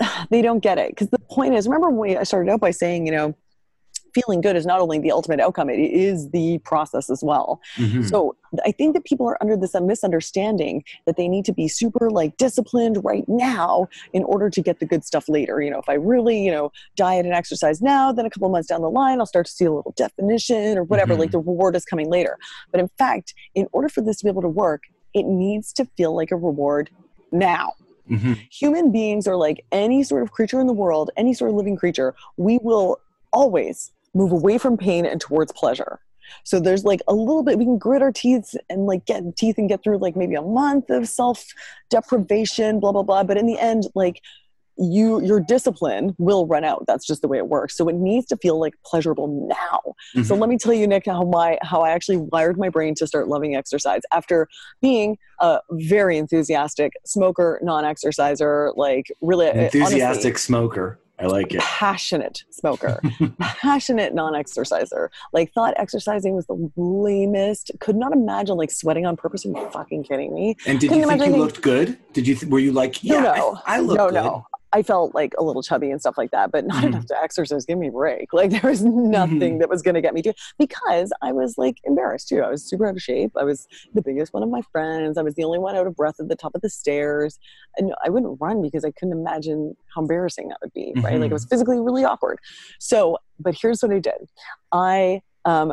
[0.30, 1.66] They don't get it because the point is.
[1.66, 3.34] Remember when I started out by saying, you know,
[4.16, 7.60] feeling good is not only the ultimate outcome, it is the process as well.
[7.76, 8.02] Mm-hmm.
[8.04, 8.34] So
[8.64, 12.36] I think that people are under this misunderstanding that they need to be super like
[12.38, 15.60] disciplined right now in order to get the good stuff later.
[15.60, 18.68] You know, if I really, you know, diet and exercise now, then a couple months
[18.68, 21.20] down the line, I'll start to see a little definition or whatever, mm-hmm.
[21.20, 22.38] like the reward is coming later.
[22.72, 25.84] But in fact, in order for this to be able to work, it needs to
[25.96, 26.88] feel like a reward
[27.32, 27.72] now.
[28.10, 28.34] Mm-hmm.
[28.50, 31.76] Human beings are like any sort of creature in the world, any sort of living
[31.76, 32.14] creature.
[32.36, 33.00] We will
[33.32, 36.00] always move away from pain and towards pleasure.
[36.44, 39.58] So there's like a little bit we can grit our teeth and like get teeth
[39.58, 41.46] and get through like maybe a month of self
[41.90, 43.22] deprivation, blah blah blah.
[43.22, 44.22] But in the end, like
[44.78, 48.26] you your discipline will run out that's just the way it works so it needs
[48.26, 49.80] to feel like pleasurable now
[50.14, 50.22] mm-hmm.
[50.22, 53.06] so let me tell you nick how my how i actually wired my brain to
[53.06, 54.48] start loving exercise after
[54.82, 61.60] being a very enthusiastic smoker non-exerciser like really enthusiastic honestly, smoker I like it.
[61.60, 63.00] Passionate smoker,
[63.40, 65.10] passionate non-exerciser.
[65.32, 67.70] Like thought exercising was the lamest.
[67.80, 69.46] Could not imagine like sweating on purpose.
[69.46, 70.56] Are you fucking kidding me?
[70.66, 71.98] And did Couldn't you think you looked good?
[72.12, 72.34] Did you?
[72.34, 74.14] Th- were you like, yeah, no, no, I, I look no, good.
[74.14, 74.46] no.
[74.72, 76.88] I felt like a little chubby and stuff like that, but not Mhm.
[76.88, 77.64] enough to exercise.
[77.64, 78.32] Give me a break.
[78.32, 79.60] Like there was nothing Mhm.
[79.60, 82.42] that was going to get me to because I was like embarrassed too.
[82.42, 83.32] I was super out of shape.
[83.36, 85.16] I was the biggest one of my friends.
[85.18, 87.38] I was the only one out of breath at the top of the stairs,
[87.78, 90.92] and I wouldn't run because I couldn't imagine how embarrassing that would be.
[90.96, 91.18] Right?
[91.20, 91.30] Like Mhm.
[91.30, 92.38] it was physically really awkward.
[92.80, 94.28] So, but here's what I did.
[94.72, 95.72] I um,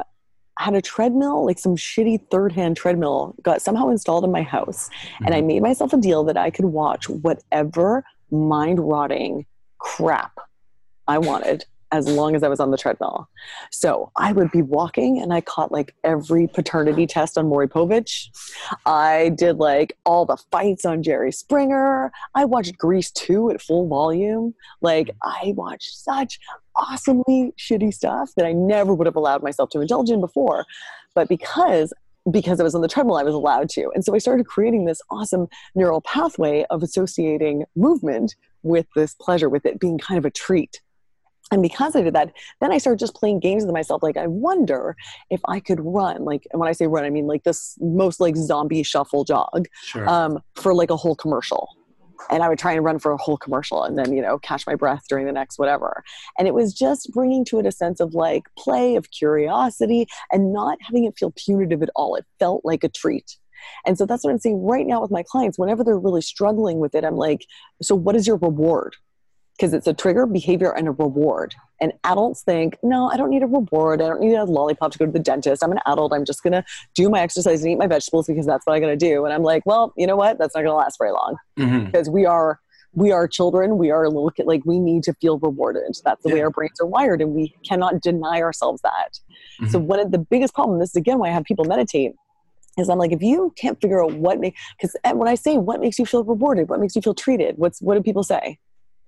[0.60, 4.88] had a treadmill, like some shitty third hand treadmill, got somehow installed in my house.
[5.26, 5.48] And I Mm-hmm.
[5.48, 8.04] made myself a deal that I could watch whatever
[8.34, 9.46] mind rotting
[9.80, 10.40] crap
[11.08, 13.30] I wanted as long as I was on the treadmill.
[13.72, 18.30] So I would be walking and I caught like every paternity test on Maury Povich.
[18.88, 22.12] I did like all the fights on Jerry Springer.
[22.34, 24.56] I watched Grease 2 at full volume.
[24.82, 26.40] Like I watched such
[26.76, 30.66] awesomely shitty stuff that I never would have allowed myself to indulge in before.
[31.14, 31.94] But because
[32.32, 33.90] because I was on the treadmill, I was allowed to.
[33.94, 39.50] And so I started creating this awesome neural pathway of associating movement with this pleasure,
[39.50, 40.82] with it being kind of a treat.
[41.52, 44.02] And because I did that, then I started just playing games with myself.
[44.02, 44.96] Like, I wonder
[45.30, 46.24] if I could run.
[46.24, 49.68] Like, and when I say run, I mean like this most like zombie shuffle jog
[49.84, 50.10] Sure.
[50.10, 51.68] um, for like a whole commercial.
[52.30, 54.66] And I would try and run for a whole commercial and then, you know, catch
[54.66, 56.04] my breath during the next whatever.
[56.38, 60.54] And it was just bringing to it a sense of like play, of curiosity, and
[60.54, 62.16] not having it feel punitive at all.
[62.16, 63.38] It felt like a treat.
[63.86, 65.58] And so that's what I'm saying right now with my clients.
[65.58, 67.46] Whenever they're really struggling with it, I'm like,
[67.82, 68.96] so what is your reward?
[69.58, 71.54] Because it's a trigger, behavior, and a reward.
[71.80, 74.02] And adults think, no, I don't need a reward.
[74.02, 75.64] I don't need a lollipop to go to the dentist.
[75.64, 76.12] I'm an adult.
[76.14, 76.64] I'm just going to
[76.96, 79.26] do my exercise and eat my vegetables because that's what I got to do.
[79.26, 80.40] And I'm like, well, you know what?
[80.40, 81.86] That's not going to last very long Mhm.
[81.86, 82.60] because we are
[82.96, 86.22] we are children we are a little kid like we need to feel rewarded that's
[86.22, 89.20] the way our brains are wired and we cannot deny ourselves that
[89.72, 89.86] so Mhm.
[89.86, 92.12] one of the biggest problem this is again why i have people meditate
[92.78, 95.80] is i'm like if you can't figure out what makes because when i say what
[95.82, 98.60] makes you feel rewarded what makes you feel treated what's what do people say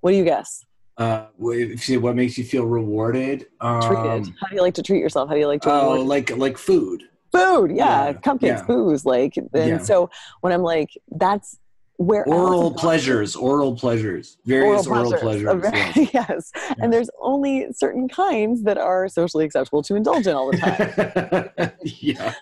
[0.06, 0.64] what do you guess
[0.98, 3.48] Uh, wh- if you, what makes you feel rewarded?
[3.60, 5.94] Um, treated how do you like to treat yourself how do you like to Oh,
[6.04, 7.02] like like food.
[7.32, 8.64] food yeah, yeah, cupcakes yeah.
[8.68, 9.78] booze like and Yeah.
[9.80, 10.92] so when i'm like
[11.24, 11.58] that's
[11.98, 13.38] where Oral pleasures.
[13.38, 14.38] Oral pleasures.
[14.46, 15.48] Various oral, pleasures.
[15.48, 16.10] Uh, yes.
[16.14, 16.52] yes.
[16.80, 21.72] And there's only certain kinds that are socially acceptable to indulge in all the time.
[21.84, 22.34] yeah.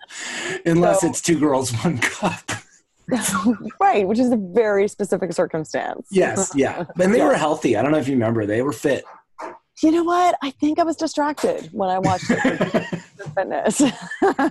[0.66, 2.41] Unless So- it's two girls, one cup.
[3.80, 6.08] right, which is a very specific circumstance.
[6.12, 6.86] Yes, yeah.
[6.99, 7.28] And they Yeah.
[7.28, 7.76] were healthy.
[7.78, 8.45] I don't know if you remember.
[8.45, 9.04] They were fit.
[9.82, 10.36] You know what?
[10.43, 12.39] I think I was distracted when I watched it
[13.36, 13.82] fitness.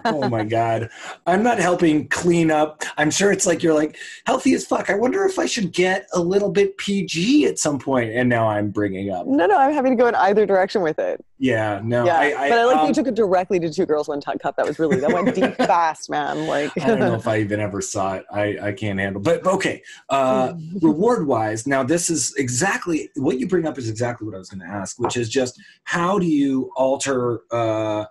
[0.05, 0.91] oh my god.
[1.27, 2.83] I'm not helping clean up.
[2.99, 3.97] I'm sure it's like you're like
[4.27, 4.91] healthy as fuck.
[4.91, 8.11] I wonder if I should get a little bit PG at some point.
[8.13, 9.27] And now I'm bringing up.
[9.27, 11.25] no, no, I'm having to go in either direction with it.
[11.39, 12.05] Yeah, no.
[12.05, 14.21] yeah, I, I, but I like um, you took it directly to two girls, one
[14.21, 14.57] tug cup.
[14.57, 16.47] That was really that went deep fast, man.
[16.47, 18.25] Like I don't know if I even ever saw it.
[18.31, 19.21] I, I can't handle.
[19.21, 23.89] But but okay, uh, reward wise, now this is exactly what you bring up is
[23.89, 28.05] exactly what I was going to ask, which is just how do you alter uh,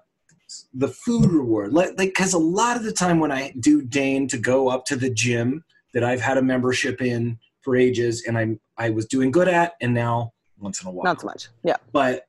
[0.74, 1.72] the food reward?
[1.72, 4.98] Like because a lot of the time when I do deign to go up to
[4.98, 5.64] the gym
[5.94, 9.74] that I've had a membership in for ages and I'm I was doing good at,
[9.80, 11.48] and now once in a while not so much.
[11.64, 11.78] Yeah.
[11.92, 12.26] but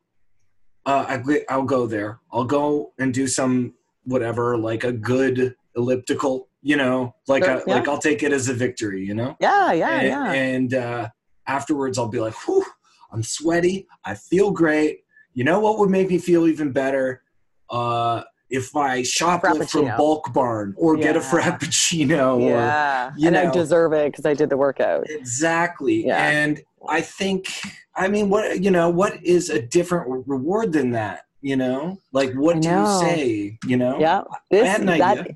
[0.87, 2.19] uh, I, I'll go there.
[2.33, 3.75] I'll go and do some
[4.05, 7.75] whatever, like a good elliptical, you know, like Sure, a, yeah.
[7.75, 9.37] like I'll take it as a victory, you know.
[9.41, 10.33] Yeah, yeah, and, yeah.
[10.33, 11.09] And uh,
[11.47, 12.65] afterwards, I'll be like, "Whew,
[13.13, 13.87] I'm sweaty.
[14.05, 15.05] I feel great.
[15.35, 17.23] You know what would make me feel even better?
[17.71, 21.31] Uh, if I shoplift from Bulk Barn or get a Yeah.
[21.31, 23.13] frappuccino or yeah.
[23.17, 23.53] you and I know.
[23.53, 25.09] deserve it because I did the workout.
[25.09, 26.05] Exactly.
[26.07, 26.23] Yeah.
[26.23, 27.47] And I think,
[27.95, 31.27] I mean, what, you know, what is a different reward than that?
[31.41, 33.59] You know, like what I do you say?
[33.67, 34.23] You know, Yeah.
[34.51, 35.35] This, had an that, idea.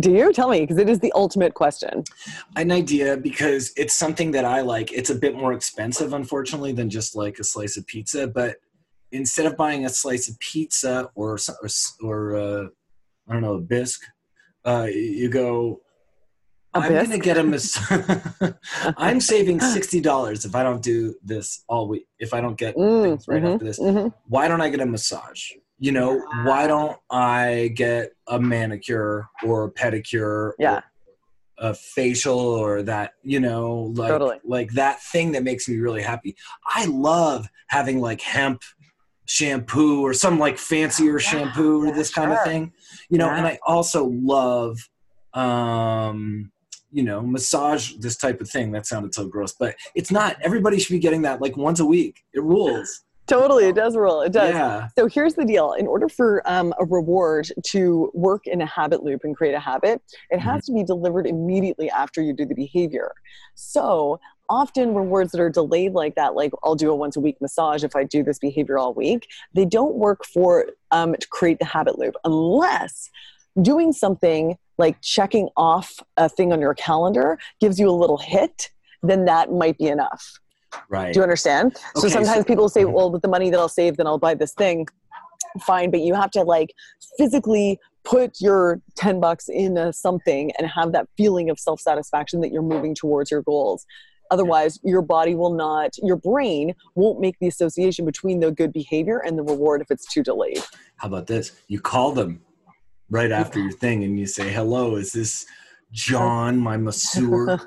[0.00, 0.60] Do you tell me?
[0.60, 2.04] Because it is the ultimate question.
[2.56, 4.92] an idea because it's something that I like.
[4.92, 8.26] It's a bit more expensive, unfortunately, than just like a slice of pizza.
[8.26, 8.56] But
[9.12, 11.68] instead of buying a slice of pizza or or,
[12.02, 12.66] or uh,
[13.28, 14.04] I don't know a bisque,
[14.64, 15.80] uh, you go.
[16.74, 17.78] A I'm gonna get a mas-
[18.96, 22.06] I'm saving sixty dollars if I don't do this all week.
[22.18, 24.12] If I don't get Mm, things right mhm, after this, mhm.
[24.28, 25.50] why don't I get a massage?
[25.78, 30.52] You know, why don't I get a manicure or a pedicure?
[30.58, 30.76] Yeah.
[30.76, 30.84] Or
[31.62, 34.38] a facial or that, you know, like Totally.
[34.44, 36.34] like that thing that makes me really happy.
[36.66, 38.62] I love having like hemp
[39.26, 42.72] shampoo or some like fancier shampoo or yeah, this kind of thing.
[43.10, 43.36] You know, Yeah.
[43.38, 44.78] and I also love
[45.34, 46.50] um
[46.92, 48.72] you know, massage this type of thing.
[48.72, 50.36] That sounded so gross, but it's not.
[50.42, 52.24] Everybody should be getting that like once a week.
[52.32, 53.02] It rules.
[53.26, 54.22] Totally, it does rule.
[54.22, 54.52] It does.
[54.52, 54.88] Yeah.
[54.98, 59.04] So here's the deal: in order for um, a reward to work in a habit
[59.04, 62.56] loop and create a habit, it has to be delivered immediately after you do the
[62.56, 63.12] behavior.
[63.54, 64.18] So
[64.48, 67.84] often rewards that are delayed like that, like I'll do a once a week massage
[67.84, 71.64] if I do this behavior all week, they don't work for um, to create the
[71.64, 73.08] habit loop unless
[73.62, 78.70] doing something like checking off a thing on your calendar gives you a little hit.
[79.02, 80.40] Then that might be enough.
[80.88, 81.12] Right.
[81.12, 81.76] Do you understand?
[81.94, 84.34] so sometimes so- people say, well, with the money that I'll save, then I'll buy
[84.34, 84.86] this thing.
[85.62, 86.72] Fine, but you have to like
[87.18, 92.40] physically put your 10 bucks in a something and have that feeling of self satisfaction
[92.40, 93.84] that you're moving towards your goals.
[94.30, 99.18] Otherwise, your body will not, your brain won't make the association between the good behavior
[99.18, 100.62] and the reward if it's too delayed.
[100.96, 101.52] How about this?
[101.66, 102.40] You call them
[103.10, 105.46] right after your thing and you say, "Hello, is this
[105.92, 107.58] John, my masseur?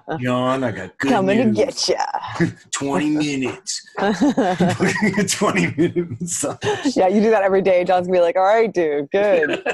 [0.20, 1.96] John, I got good Coming to get ya.
[2.70, 3.82] Twenty minutes.
[3.98, 6.96] a Twenty minute massage.
[6.96, 7.82] yeah, you do that every day.
[7.84, 9.64] John's gonna be like, all right, dude, good.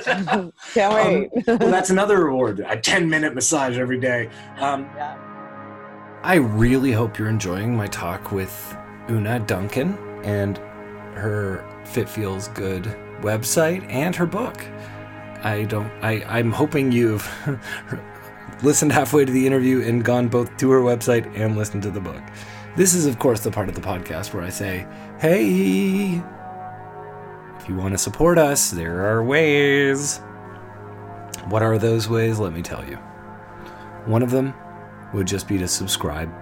[0.73, 1.47] Can't wait.
[1.47, 2.61] well, that's another reward.
[2.61, 4.31] A ten minute massage every day.
[4.59, 5.17] Um, yeah.
[6.23, 8.77] I really hope you're enjoying my talk with
[9.09, 10.59] Oonagh Duncan and
[11.17, 12.85] her Fit Feels Good
[13.21, 14.63] website and her book.
[15.43, 17.29] I don't I, I'm hoping you've
[18.63, 22.01] listened halfway to the interview and gone both to her website and listened to the
[22.01, 22.23] book.
[22.77, 24.87] This is of course the part of the podcast where I say,
[25.19, 26.23] Hey
[27.61, 30.19] if you want to support us, there are ways.
[31.49, 32.39] What are those ways?
[32.39, 32.97] Let me tell you.
[34.07, 34.55] One of them
[35.13, 36.33] would just be to subscribe,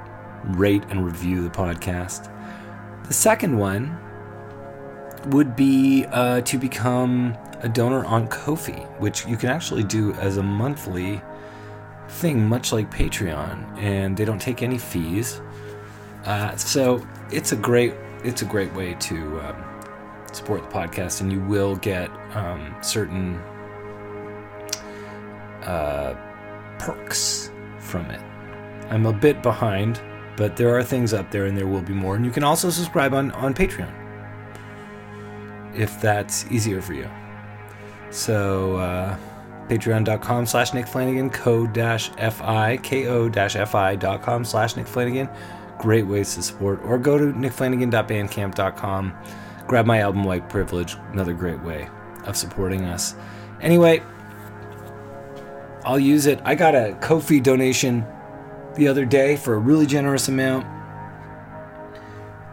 [0.44, 2.32] rate, and review the podcast.
[3.05, 3.99] The second one
[5.26, 10.36] would be uh, to become a donor on Ko-fi, which you can actually do as
[10.36, 11.20] a monthly
[12.09, 15.40] thing, much like Patreon, and they don't take any fees.
[16.24, 17.94] Uh, so it's a great
[18.24, 19.64] it's a great way to um,
[20.32, 23.36] support the podcast, and you will get um, certain
[25.62, 26.16] uh,
[26.78, 28.20] perks from it.
[28.90, 30.00] I'm a bit behind,
[30.36, 32.16] but there are things up there, and there will be more.
[32.16, 33.94] And you can also subscribe on on Patreon
[35.74, 37.09] if that's easier for you.
[38.11, 39.16] So uh,
[39.68, 45.28] patreon.com slash Nick Flanagan, code dash FI, ko dash FI dot com slash Nick Flanagan.
[45.78, 46.80] Great ways to support.
[46.84, 49.14] Or go to nickflanagan.bandcamp.com.
[49.66, 51.88] Grab my album White Privilege, another great way
[52.24, 53.14] of supporting us.
[53.61, 54.02] Anyway,
[55.84, 56.40] I'll use it.
[56.44, 58.04] I got a Ko-fi donation
[58.74, 60.66] the other day for a really generous amount.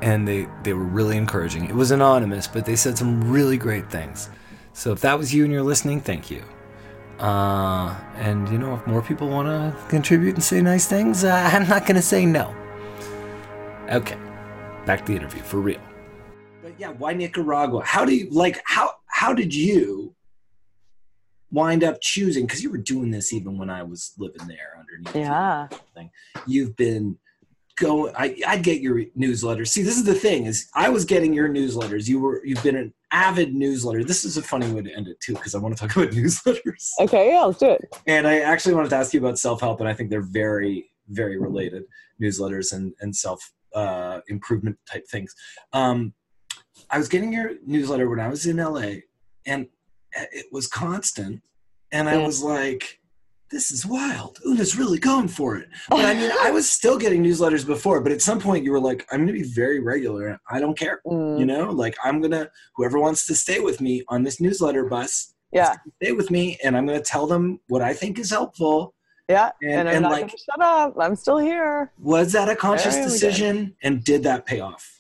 [0.02, 1.66] And they, they were really encouraging.
[1.66, 4.30] It was anonymous, but they said some really great things.
[4.76, 6.44] So if that was you and you're listening, thank you.
[7.18, 11.50] Uh, and you know, if more people want to contribute and say nice things, uh,
[11.54, 12.54] I'm not going to say no.
[13.90, 14.18] Okay,
[14.86, 15.80] back to the interview for real.
[16.62, 17.84] But yeah, why Nicaragua?
[17.86, 18.62] How do you like?
[18.66, 20.14] How how did you
[21.52, 22.46] wind up choosing?
[22.46, 25.16] Because you were doing this even when I was living there underneath.
[25.16, 25.68] you Yeah.
[26.46, 27.18] you've been
[27.78, 31.34] going I, i'd get your newsletters see this is the thing is i was getting
[31.34, 34.94] your newsletters you were you've been an avid newsletter this is a funny way to
[34.94, 37.82] end it too because i want to talk about newsletters Okay, yeah, let's do it.
[38.08, 41.38] and i actually wanted to ask you about self-help and i think they're very very
[41.40, 41.84] related
[42.22, 43.40] newsletters and and self
[43.74, 45.34] uh, improvement type things
[45.74, 46.14] um,
[46.90, 48.84] i was getting your newsletter when i was in la
[49.46, 49.68] and
[50.14, 51.42] it was constant
[51.94, 52.26] and i Yeah.
[52.26, 53.00] was like
[53.52, 54.40] this is wild.
[54.46, 55.70] Oonagh's really going for it.
[55.90, 58.80] But I mean, I was still getting newsletters before, but at some point you were
[58.80, 60.40] like, I'm going to be very regular.
[60.50, 61.02] I don't care.
[61.06, 64.42] Mm, You know, like I'm going to, whoever wants to stay with me on this
[64.42, 68.20] newsletter bus, yeah, stay with me and I'm going to tell them what I think
[68.20, 68.94] is helpful.
[69.30, 69.52] yeah.
[69.62, 70.96] And- And, I'm and not like- shut up.
[71.00, 71.92] I'm still here.
[72.00, 73.12] Was that a conscious Very good.
[73.12, 73.76] decision?
[73.84, 74.95] And did that pay off?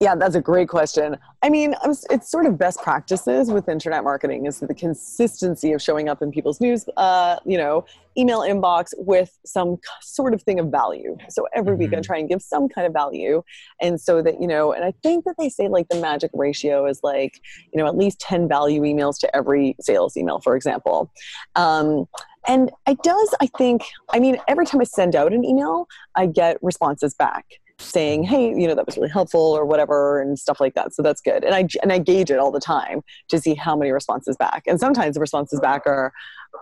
[0.00, 1.18] Yeah, that's a great question.
[1.42, 6.08] I mean, it's sort of best practices with internet marketing is the consistency of showing
[6.08, 7.84] up in people's news, uh, you know,
[8.16, 11.18] email inbox with some sort of thing of value.
[11.28, 12.02] So every week I Mhm.
[12.02, 13.42] try and give some kind of value,
[13.78, 16.86] and so that you know, and I think that they say like the magic ratio
[16.86, 17.38] is like
[17.70, 21.10] you know at least ten value emails to every sales email, for example.
[21.56, 22.08] Um,
[22.48, 23.82] and it does, I think.
[24.14, 27.44] I mean, every time I send out an email, I get responses back
[27.80, 30.94] saying, "Hey, you know, that was really helpful," or whatever, and stuff like that.
[30.94, 31.44] So that's good.
[31.44, 34.62] And I and I gauge it all the time to see how many responses back.
[34.66, 36.12] And sometimes the responses back are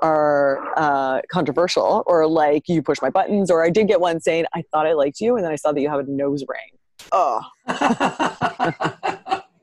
[0.02, 4.46] are uh, controversial, or like you push my buttons, or I did get one saying,
[4.54, 6.78] "I thought I liked you, and then I saw that you have a nose ring."
[7.12, 7.42] Oh.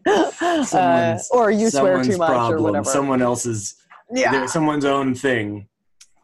[0.06, 2.89] uh, or you swear too much, or problem, whatever.
[2.89, 3.76] Someone else's,
[4.12, 4.45] yeah.
[4.45, 5.68] someone's own thing.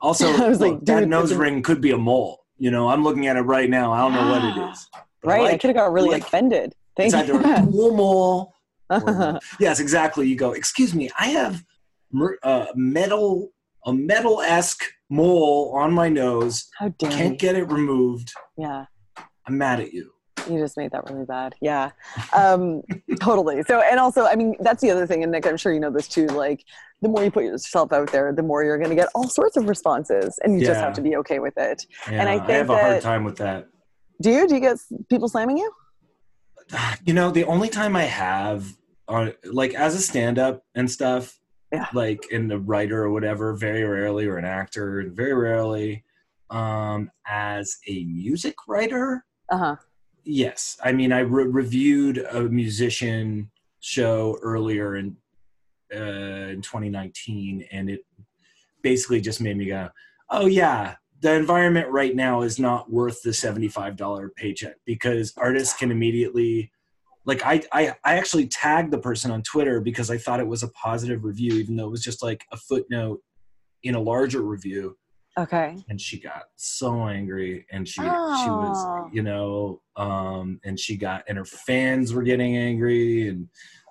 [0.03, 2.43] Also, I was look, like, that nose ring could be a mole.
[2.57, 3.93] You know, I'm looking at it right now.
[3.93, 4.89] I don't know what it is.
[5.22, 5.53] But I right.
[5.53, 6.74] I could have got really like- offended.
[6.97, 7.36] Thank it's you.
[7.39, 8.53] either a cool mole.
[8.89, 10.28] or- yes, exactly.
[10.28, 10.51] You go.
[10.53, 11.09] Excuse me.
[11.17, 11.63] I have
[12.11, 13.49] mer- uh, metal,
[13.86, 16.69] a metal esque mole on my nose.
[16.78, 17.38] How dare Can't you?
[17.38, 18.34] get it removed.
[18.57, 18.86] Yeah.
[19.47, 20.11] I'm mad at you.
[20.49, 21.55] You just made that really bad.
[21.61, 21.91] Yeah.
[22.34, 22.82] Um,
[23.22, 23.61] totally.
[23.63, 25.24] So, and also, I mean, that's the other thing.
[25.24, 26.26] And Nick, I'm sure you know this too.
[26.28, 26.63] Like,
[27.01, 29.55] the more you put yourself out there, the more you're going to get all sorts
[29.55, 30.38] of responses.
[30.43, 31.86] And you just have to be okay with it.
[32.09, 33.67] Yeah, And I think I, have a hard time with that.
[34.22, 34.47] Do you?
[34.47, 34.78] Do you get
[35.09, 35.72] people slamming you?
[37.05, 38.65] You know, the only time I have,
[39.07, 41.39] uh, like as a stand-up and stuff,
[41.74, 41.88] Yeah.
[41.93, 46.03] like in the writer or whatever, very rarely, or an actor, very rarely,
[46.49, 49.26] um, as a music writer.
[49.49, 49.76] Uh huh.
[50.24, 53.49] Yes, I mean I re- reviewed a musician
[53.80, 55.17] show earlier in
[55.93, 58.01] uh, in 2019, and it
[58.84, 59.89] basically just made me go,
[60.30, 65.91] "Oh yeah, the environment right now is not worth the $75 paycheck because artists can
[65.91, 66.72] immediately."
[67.24, 70.63] Like I, I, I actually tagged the person on Twitter because I thought it was
[70.63, 73.22] a positive review, even though it was just like a footnote
[73.84, 74.97] in a larger review
[75.38, 75.78] Okay.
[75.88, 81.24] and she got so angry and she she was you know um and she got
[81.30, 83.47] and her fans were getting angry and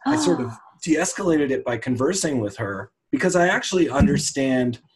[0.07, 0.53] i sort of
[0.83, 4.81] de-escalated it by conversing with her because i actually understand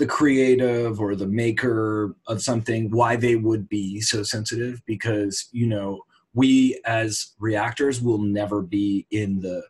[0.00, 5.66] the creative or the maker of something why they would be so sensitive because you
[5.66, 6.00] know
[6.32, 9.62] we as reactors will never be in the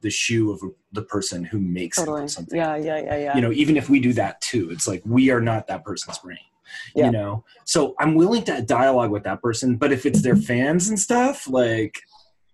[0.00, 0.60] the shoe of
[0.92, 2.28] the person who makes it Totally.
[2.28, 2.76] something Yeah.
[2.76, 2.98] Yeah.
[2.98, 3.16] Yeah.
[3.16, 3.34] Yeah.
[3.34, 6.18] you know even if we do that too it's like we are not that person's
[6.18, 6.38] brain
[6.94, 7.06] Yeah.
[7.06, 10.88] you know so i'm willing to dialogue with that person but if it's their fans
[10.88, 12.00] and stuff like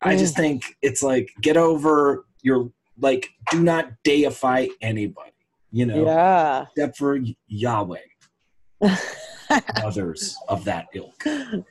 [0.01, 0.39] i just mm.
[0.39, 5.33] think it's like get over your like do not deify anybody
[5.71, 6.67] you know yeah.
[6.77, 7.19] except for
[7.49, 7.99] yahweh
[9.83, 11.23] others of that ilk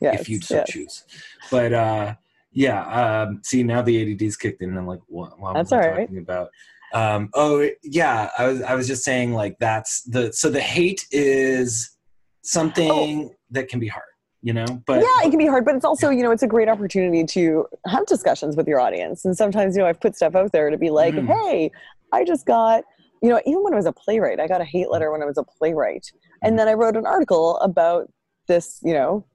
[0.01, 0.21] yes.
[0.21, 0.69] if you so yes.
[0.69, 1.03] choose
[1.49, 2.13] but uh
[2.51, 5.73] yeah um see now the ADD's kicked in and i'm like what, what That's was
[5.73, 5.99] I all right.
[6.01, 6.49] talking about
[6.93, 11.05] um oh yeah i was i was just saying like that's the so the hate
[11.11, 11.97] is
[12.41, 14.05] something that can be hard
[14.41, 15.19] you know but Oh.
[15.21, 17.67] yeah, it can be hard, but it's also, you know, it's a great opportunity to
[17.85, 19.25] have discussions with your audience.
[19.25, 21.27] And sometimes, you know, I've put stuff out there to be like, Mhm.
[21.27, 21.71] hey,
[22.13, 22.85] I just got,
[23.21, 25.25] you know, even when I was a playwright, I got a hate letter when I
[25.25, 26.11] was a playwright.
[26.43, 28.11] And then I wrote an article about
[28.47, 29.25] this, you know,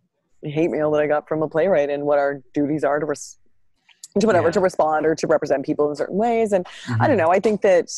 [0.43, 3.39] hate mail that I got from a playwright and what our duties are to, res-
[4.19, 4.53] to whatever, Yeah.
[4.53, 6.53] to respond or to represent people in certain ways.
[6.53, 6.67] And
[7.01, 7.31] I don't know.
[7.31, 7.89] I think that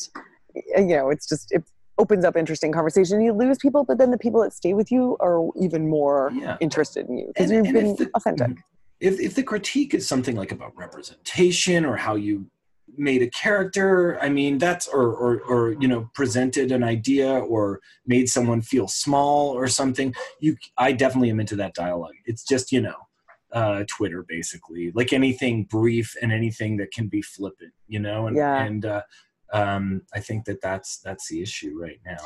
[0.77, 1.63] uh, you know, it's just it
[1.99, 3.21] opens up interesting conversation.
[3.21, 6.57] You lose people, but then the people that stay with you are even more Yeah.
[6.61, 8.57] interested in you because you've been the- authentic.
[9.01, 12.47] if if the critique is something like about representation or how you
[12.99, 14.19] made a character.
[14.21, 18.89] I mean that's or or or you know presented an idea or made someone feel
[18.89, 20.15] small or something.
[20.41, 22.15] You i definitely am into that dialogue.
[22.25, 22.97] It's just you know
[23.53, 24.93] uh twitter basically.
[24.95, 28.27] Like anything brief and anything that can be flippant you know?
[28.27, 28.63] And Yeah.
[28.65, 29.03] and uh
[29.53, 32.19] um i think that that's that's the issue right now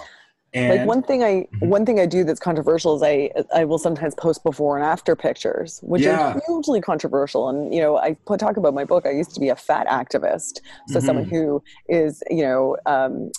[0.54, 1.68] and like one thing I Mhm.
[1.68, 5.14] one thing I do that's controversial is I I will sometimes post before and after
[5.16, 6.34] pictures, which Yeah.
[6.34, 7.48] are hugely controversial.
[7.48, 9.06] And you know, I put talk about my book.
[9.06, 11.30] I used to be a fat activist, so someone Mhm.
[11.30, 12.76] who is you know.
[12.86, 13.30] Um,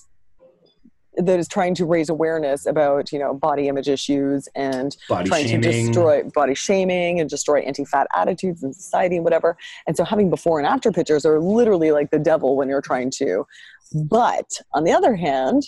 [1.17, 5.45] that is trying to raise awareness about you know body image issues and body trying
[5.45, 9.57] shaming to destroy body shaming and destroy anti-fat attitudes in society and whatever
[9.87, 13.11] and so having before and after pictures are literally like the devil when you're trying
[13.11, 13.45] to
[13.93, 15.63] but on the other hand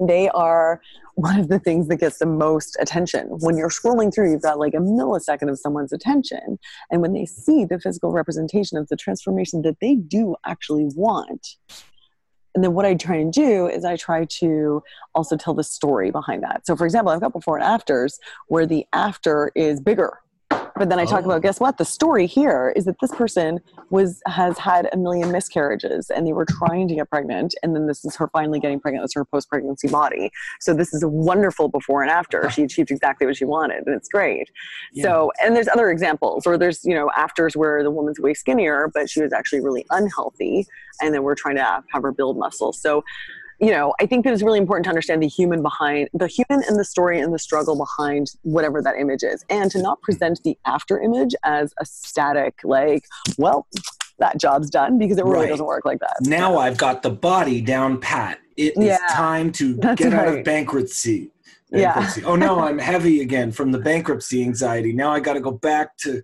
[0.00, 0.80] they are
[1.14, 4.58] one of the things that gets the most attention when you're scrolling through you've got
[4.58, 6.58] like a millisecond of someone's attention
[6.90, 11.56] and when they see the physical representation of the transformation that they do actually want
[12.54, 14.82] and then what I try and do is I try to
[15.14, 16.66] also tell the story behind that.
[16.66, 18.18] So, for example, I've got before and afters
[18.48, 20.18] where the after is bigger.
[20.78, 21.26] But then I talk Oh.
[21.30, 21.76] about guess what?
[21.78, 23.60] The story here is that this person
[23.90, 27.86] was has had a million miscarriages and they were trying to get pregnant, and then
[27.86, 29.02] this is her finally getting pregnant.
[29.02, 30.30] That's her post pregnancy body.
[30.60, 32.48] So this is a wonderful before and after.
[32.58, 34.48] She achieved exactly what she wanted, and it's great.
[35.02, 38.90] So, and there's other examples, or there's you know afters where the woman's way skinnier,
[38.92, 40.66] but she was actually really unhealthy,
[41.02, 42.72] and then we're trying to have, have her build muscle.
[42.72, 43.04] So,
[43.60, 46.64] you know, I think that it's really important to understand the human behind the human
[46.68, 50.40] and the story and the struggle behind whatever that image is, and to not present
[50.44, 53.04] the after image as a static, like,
[53.36, 53.66] well,
[54.18, 55.48] that job's done because it really Right.
[55.50, 56.16] doesn't work like that.
[56.22, 58.38] now I've got the body down pat.
[58.56, 60.44] It is Yeah, time to that's get out of right.
[60.44, 61.30] bankruptcy.
[61.70, 62.10] Yeah.
[62.24, 64.92] Oh no, I'm heavy again from the bankruptcy anxiety.
[64.92, 66.22] Now I got to go back to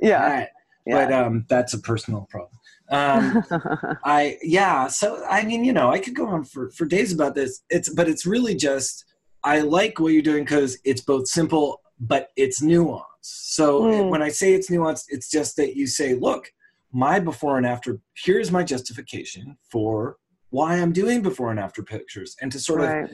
[0.00, 0.50] yeah, that.
[0.86, 2.55] But um, that's a personal problem.
[2.90, 3.42] Um,
[4.04, 4.86] I yeah.
[4.88, 7.62] So I mean, you know, I could go on for for days about this.
[7.70, 9.04] It's but it's really just
[9.44, 13.02] I like what you're doing because it's both simple but it's nuanced.
[13.22, 14.10] So Mm.
[14.10, 16.52] when I say it's nuanced, it's just that you say, look,
[16.92, 20.18] my before and after, here's my justification for
[20.50, 23.10] why I'm doing before and after pictures, and to sort of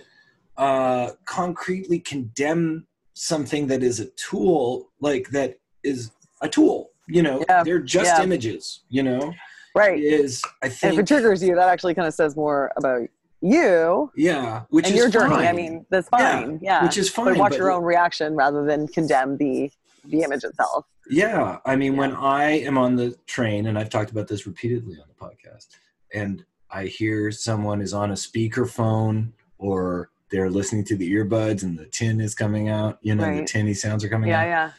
[0.57, 6.11] uh, concretely condemn something that is a tool, like that is
[6.41, 6.91] a tool.
[7.09, 8.23] You know, Yeah, they're just yeah.
[8.23, 8.83] images.
[8.89, 9.33] You know,
[9.75, 9.99] right.
[9.99, 13.09] is I And if it triggers you, that actually kind of says more about
[13.45, 15.35] you yeah, which and is your journey.
[15.49, 16.61] I mean, that's fine.
[16.63, 16.85] Yeah.
[16.85, 17.27] which is fine.
[17.35, 19.71] but watch but- your own reaction rather than condemn the
[20.05, 20.85] the image itself.
[21.11, 24.97] Yeah, I mean, when I am on the train, and I've talked about this repeatedly
[25.01, 25.69] on the podcast,
[26.15, 31.79] and I hear someone is on a speakerphone or they're listening to the earbuds and
[31.79, 34.47] the tin is coming out, you know, the tinny sounds are coming Yeah, out.
[34.47, 34.71] yeah.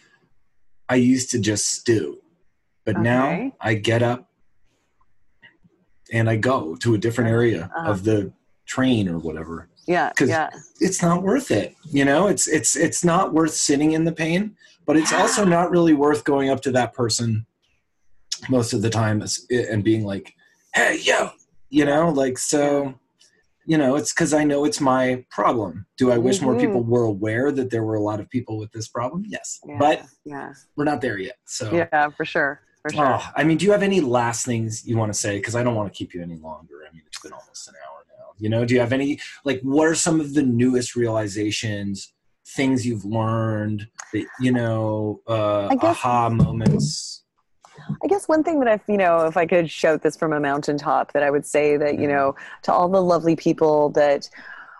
[0.90, 2.22] I used to just stew,
[2.86, 4.30] but now I get up
[6.14, 7.92] and I go to a different area Uh-huh.
[7.92, 8.32] of the
[8.66, 9.68] train or whatever.
[9.88, 10.48] Yeah, 'Cause- yeah.
[10.50, 12.28] Because it's not worth it, you know.
[12.28, 14.56] It's it's it's not worth sitting in the pain,
[14.86, 17.46] but it's also not really worth going up to that person
[18.48, 20.34] most of the time and being like,
[20.74, 21.32] "Hey, yo,"
[21.70, 22.94] you know, like so.
[23.66, 25.86] You know, it's because I know it's my problem.
[25.96, 26.60] Do I wish more Mhm.
[26.60, 29.24] people were aware that there were a lot of people with this problem?
[29.26, 31.38] Yes, yeah but yeah, we're not there yet.
[31.46, 33.16] So, yeah, for sure, for sure.
[33.16, 35.38] Oh, I mean, do you have any last things you want to say?
[35.38, 36.86] Because I don't want to keep you any longer.
[36.88, 38.34] I mean, it's been almost an hour now.
[38.38, 42.14] You know, do you have any like what are some of the newest realizations,
[42.46, 47.24] things you've learned that you know, uh, I guess- aha moments?
[48.04, 50.40] I guess one thing that I've, you know, if I could shout this from a
[50.40, 54.30] mountaintop, that I would say that, you know, to all the lovely people that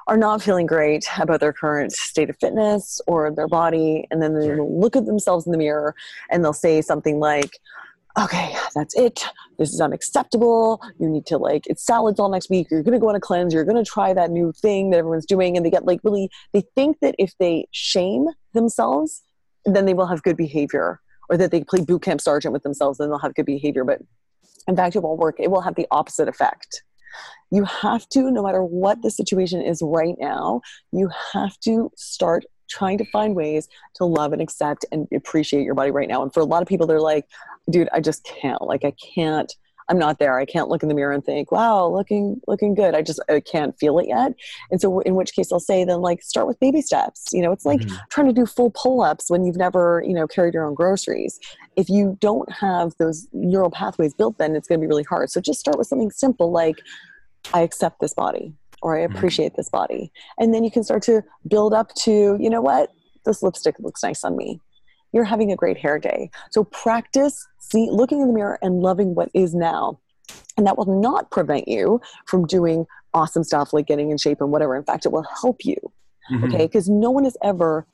[0.08, 4.38] are not feeling great about their current state of fitness or their body, and then
[4.40, 5.96] they look at themselves in the mirror
[6.30, 7.58] and they'll say something like,
[8.22, 9.26] okay, that's it.
[9.58, 10.82] This is unacceptable.
[11.00, 12.68] You need to like, it's salads all next week.
[12.70, 13.54] You're going to go on a cleanse.
[13.54, 15.58] You're going to try that new thing that everyone's doing.
[15.58, 19.24] And they get like really, they think that if they shame themselves,
[19.66, 21.00] then they will have good behavior
[21.30, 23.84] or that they play boot camp sergeant with themselves and they'll have good behavior.
[23.84, 24.02] But
[24.68, 25.36] in fact, it won't work.
[25.40, 26.84] It will have the opposite effect.
[27.52, 30.62] You have to, no matter what the situation is right now,
[30.92, 35.76] you have to start trying to find ways to love and accept and appreciate your
[35.76, 36.24] body right now.
[36.24, 37.28] And for a lot of people, they're like,
[37.70, 38.62] dude, I just can't.
[38.62, 39.54] Like, I can't.
[39.90, 40.40] I'm not there.
[40.40, 43.42] I can't look in the mirror and think, "Wow, looking looking good." I just I
[43.42, 44.32] can't feel it yet.
[44.72, 47.26] And so, in which case, I'll say then like start with baby steps.
[47.34, 47.98] You know, it's like Mhm.
[48.10, 51.38] trying to do full pull-ups when you've never you know carried your own groceries
[51.76, 55.30] if you don't have those neural pathways built then it's going to be really hard
[55.30, 56.82] so just start with something simple like
[57.54, 58.54] i accept this body
[58.84, 59.16] or i Mhm.
[59.16, 62.92] appreciate this body and then you can start to build up to you know what
[63.26, 64.60] this lipstick looks nice on me
[65.14, 66.30] you're having a great hair day.
[66.52, 70.00] So practice see looking in the mirror and loving what is now.
[70.58, 74.52] And that will not prevent you from doing awesome stuff like getting in shape and
[74.52, 74.76] whatever.
[74.76, 75.78] In fact it will help you
[76.32, 76.46] Mhm.
[76.46, 76.66] okay?
[76.66, 77.86] Because no one has ever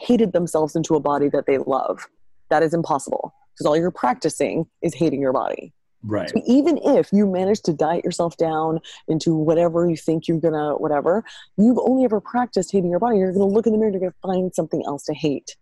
[0.00, 2.06] hated themselves into a body that they love.
[2.50, 5.72] That is impossible because all you're practicing is hating your body.
[6.04, 6.28] Right.
[6.30, 10.74] so even if you manage to diet yourself down into whatever you think you're gonna
[10.76, 11.22] whatever
[11.56, 13.18] you've only ever practiced hating your body.
[13.18, 15.54] You're gonna look in the mirror and you're gonna find something else to hate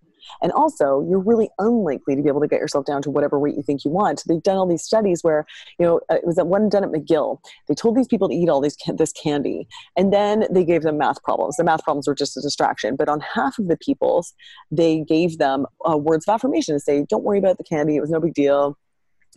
[0.42, 3.56] and also you're really unlikely to be able to get yourself down to whatever weight
[3.56, 4.22] you think you want.
[4.26, 5.46] They've done all these studies where
[5.78, 7.38] you know uh, it was that one done at mcgill.
[7.68, 10.98] They told these people to eat all these this candy and then they gave them
[10.98, 11.56] math problems.
[11.56, 12.96] The math problems were just a distraction.
[12.96, 14.34] But on half of the people's
[14.70, 17.96] they gave them uh, words of affirmation to say don't worry about the candy.
[17.96, 18.76] It was no big deal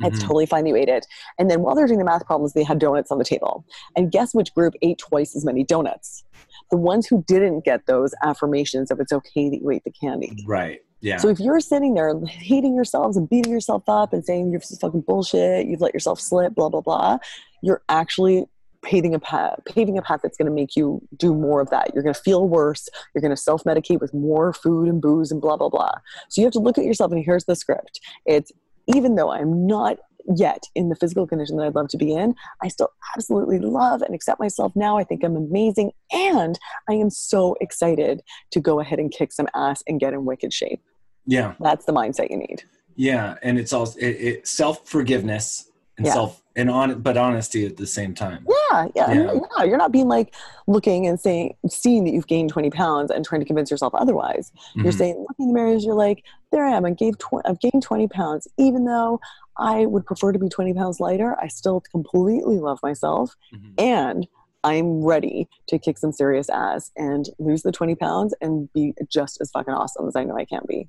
[0.01, 0.21] it's Mhm.
[0.21, 1.05] totally fine you ate it
[1.37, 3.63] and then while they're doing the math problems they had donuts on the table
[3.95, 6.23] and guess which group ate twice as many donuts
[6.71, 10.35] the ones who didn't get those affirmations of it's okay that you ate the candy
[10.47, 10.79] Right.
[11.01, 11.17] Yeah.
[11.17, 14.79] so if you're sitting there hating yourselves and beating yourself up and saying you're just
[14.81, 17.17] fucking bullshit, you've let yourself slip, blah blah blah,
[17.61, 18.45] you're actually
[18.83, 21.91] paving a path, paving a path that's going to make you do more of that.
[21.93, 22.87] You're going to feel worse.
[23.13, 25.91] You're going to self medicate with more food and booze and blah blah blah.
[26.29, 27.99] So you have to look at yourself and here's the script.
[28.25, 28.51] It's
[28.87, 29.97] even though I'm not
[30.35, 34.01] yet in the physical condition that I'd love to be in, I still absolutely love
[34.01, 34.97] and accept myself now.
[34.97, 36.57] I think I'm amazing, and
[36.89, 38.21] I am so excited
[38.51, 40.81] to go ahead and kick some ass and get in wicked shape.
[41.25, 41.55] yeah.
[41.59, 42.63] That's the mindset you need.
[42.95, 43.35] Yeah.
[43.41, 46.13] And it's all it, it, self forgiveness and Yeah.
[46.13, 48.45] self and on but honesty at the same time.
[48.71, 49.39] Yeah, yeah, Yeah.
[49.57, 49.63] yeah.
[49.63, 50.33] You're not being like
[50.67, 54.51] looking and saying, seeing that you've gained 20 pounds and trying to convince yourself otherwise.
[54.75, 54.97] You're Mhm.
[54.97, 56.85] saying, looking in the mirror, you're like, there I am.
[56.85, 58.47] I gave tw- I've gained 20 pounds.
[58.57, 59.19] Even though
[59.57, 63.35] I would prefer to be 20 pounds lighter, I still completely love myself.
[63.53, 63.73] Mhm.
[63.81, 64.27] And
[64.63, 69.41] I'm ready to kick some serious ass and lose the 20 pounds and be just
[69.41, 70.87] as fucking awesome as I know I can be.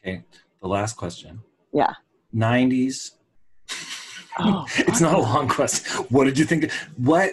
[0.00, 0.22] Okay.
[0.62, 1.40] The last question.
[1.72, 1.94] Yeah.
[2.32, 3.12] 90s.
[4.38, 6.04] Oh, it's not a long question.
[6.10, 6.70] What did you think?
[6.96, 7.32] What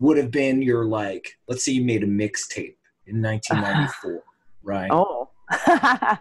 [0.00, 1.36] would have been your like?
[1.48, 2.76] Let's say you made a mixtape
[3.06, 4.22] in 1994,
[4.62, 4.90] right?
[4.90, 5.28] Oh.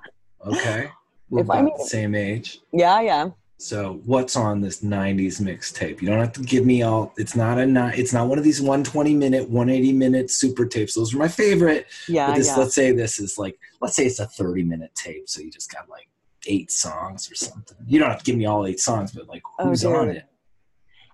[0.47, 0.89] Okay.
[1.29, 2.59] We're If I about mean- the same age.
[2.71, 3.29] yeah, yeah.
[3.57, 6.01] So what's on this 90s mixtape?
[6.01, 7.63] You don't have to give me all it's not a
[7.97, 10.93] it's not one of these 120 minute, 180 minute super tapes.
[10.93, 11.87] Those are my favorite.
[12.07, 12.57] Yeah, but this yeah.
[12.57, 15.71] let's say this is like let's say it's a 30 minute tape, so you just
[15.71, 16.09] got like
[16.47, 17.77] eight songs or something.
[17.87, 20.25] You don't have to give me all eight songs, but like Oh, who's on it?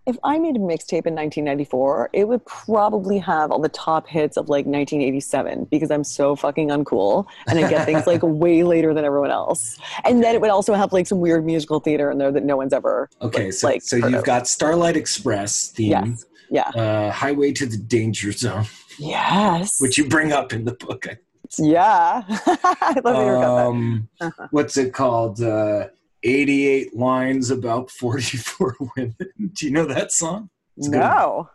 [0.08, 4.36] If I made a mixtape in 1994, it would probably have all the top hits
[4.36, 8.96] of like 1987 because I'm so fucking uncool and I get things like way later
[8.96, 9.78] than everyone else.
[10.04, 12.58] And then it would also have like some weird musical theater in there that no
[12.58, 13.10] one's ever.
[13.22, 14.24] Okay, so like, so you've of.
[14.24, 16.26] got Starlight Express theme, Yes.
[16.50, 16.70] Yeah.
[16.70, 18.66] uh, Highway to the Danger Zone,
[18.98, 19.80] Yes.
[19.82, 21.08] which you bring up in the book.
[21.08, 21.18] I
[21.60, 22.24] yeah.
[22.30, 23.66] I love that you got that.
[23.68, 24.10] um,
[24.52, 25.42] what's it called?
[25.42, 25.88] Uh,
[26.24, 29.16] 88 lines about 44 women.
[29.54, 30.50] Do you know that song?
[30.78, 31.00] it's good.
[31.00, 31.50] No.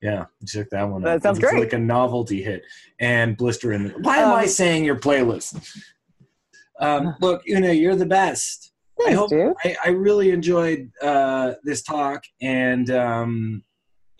[0.00, 1.22] Yeah, check that one That out.
[1.22, 1.60] sounds it's great.
[1.60, 2.62] like a novelty hit.
[2.98, 3.90] And Blister in the.
[4.00, 5.80] Why am I Um, saying your playlist?
[6.80, 8.72] Um, look, Oonagh, you're the best.
[9.00, 9.54] I Thanks, hope dude.
[9.64, 13.62] I, I really enjoyed uh, this talk, and um,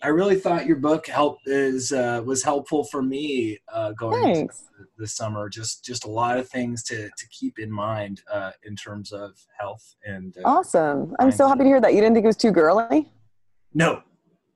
[0.03, 4.33] I really thought your book help is uh, was helpful for me uh, going into
[4.35, 4.63] Thanks.
[4.97, 5.47] this summer.
[5.47, 9.31] Just just a lot of things to to keep in mind uh, in terms of
[9.57, 11.15] health and uh, Awesome.
[11.19, 11.93] I'm so happy to hear that.
[11.93, 13.09] You didn't think it was too girly?
[13.73, 14.03] no.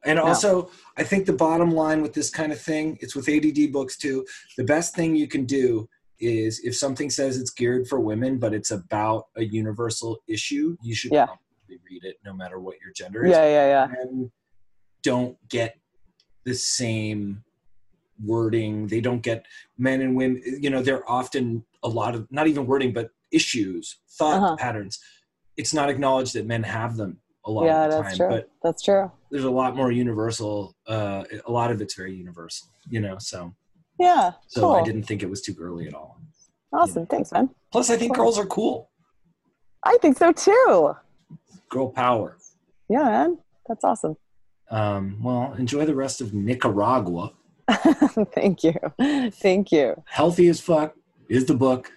[0.06, 0.26] And No.
[0.26, 3.98] also, I think the bottom line with this kind of thing, it's with ADD books
[3.98, 4.26] too.
[4.58, 5.90] The best thing you can do
[6.20, 10.94] is if something says it's geared for women, but it's about a universal issue, you
[10.96, 11.28] should Yeah.
[11.68, 13.32] read it no matter what your gender is.
[13.32, 13.88] Yeah, yeah, yeah.
[13.88, 14.32] men
[15.08, 15.78] don't get
[16.44, 17.44] the same
[18.26, 18.88] wording.
[18.88, 19.46] They don't get
[19.78, 20.42] men and women.
[20.60, 23.84] You know, they're often a lot of not even wording, but issues,
[24.18, 24.56] thought Uh-huh.
[24.58, 25.00] patterns.
[25.56, 28.30] It's not acknowledged that men have them a lot Yeah, of the that's time, true.
[28.36, 29.10] but That's true.
[29.32, 30.76] there's a lot more universal.
[30.86, 32.68] Uh, a lot of it's very universal.
[32.90, 33.54] You know, so
[33.98, 34.34] Yeah.
[34.48, 34.72] so cool.
[34.72, 36.20] I didn't think it was too girly at all.
[36.74, 37.06] Awesome.
[37.08, 37.50] Thanks, man.
[37.72, 38.26] Plus, I think Cool.
[38.26, 38.92] girls are cool.
[39.84, 40.96] I think so too.
[41.70, 42.38] Girl power.
[42.90, 43.38] Yeah, man.
[43.68, 44.16] That's awesome.
[44.70, 47.34] Um, well, enjoy the rest of Nicaragua.
[48.34, 48.74] Thank you.
[49.32, 50.02] Thank you.
[50.06, 50.96] Healthy as fuck
[51.30, 51.92] is the book.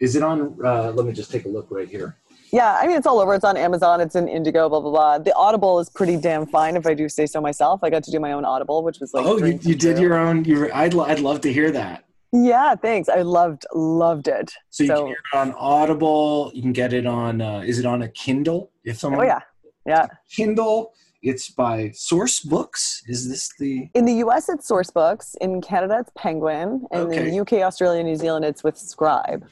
[0.00, 0.56] Is it on?
[0.64, 2.16] Uh, let me just take a look right here.
[2.52, 3.34] Yeah, I mean, it's all over.
[3.34, 4.00] It's on Amazon.
[4.00, 5.18] It's in Indigo, blah, blah, blah.
[5.18, 7.80] The Audible is pretty damn fine, if I do say so myself.
[7.82, 9.26] I got to do my own Audible, which was like.
[9.26, 10.44] oh, you, you did your own.
[10.44, 12.04] You, I'd, I'd love to hear that.
[12.32, 13.08] Yeah, thanks.
[13.08, 14.52] I loved, loved it.
[14.70, 16.52] So you So- can hear it on Audible.
[16.54, 17.40] You can get it on.
[17.40, 18.70] Uh, is it on a Kindle?
[18.84, 19.40] If someone Oh, yeah.
[19.86, 20.06] Yeah.
[20.30, 20.92] Kindle.
[21.26, 23.02] It's by Sourcebooks.
[23.08, 23.90] Is this the?
[23.94, 25.34] In the US, it's Sourcebooks.
[25.40, 26.86] In Canada, it's Penguin.
[26.92, 29.44] And in the UK, Australia, New Zealand, it's with Scribe.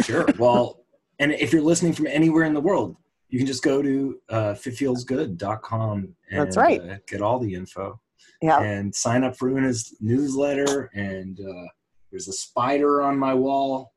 [0.00, 0.26] Sure.
[0.40, 0.80] well,
[1.20, 2.96] and if you're listening from anywhere in the world,
[3.28, 6.80] you can just go to uh, fitfeelsgood.com and That's right.
[6.80, 8.00] uh, get all the info
[8.42, 8.60] Yeah.
[8.60, 10.90] and sign up for Oonagh's newsletter.
[10.94, 11.68] And uh,
[12.10, 13.92] there's a spider on my wall.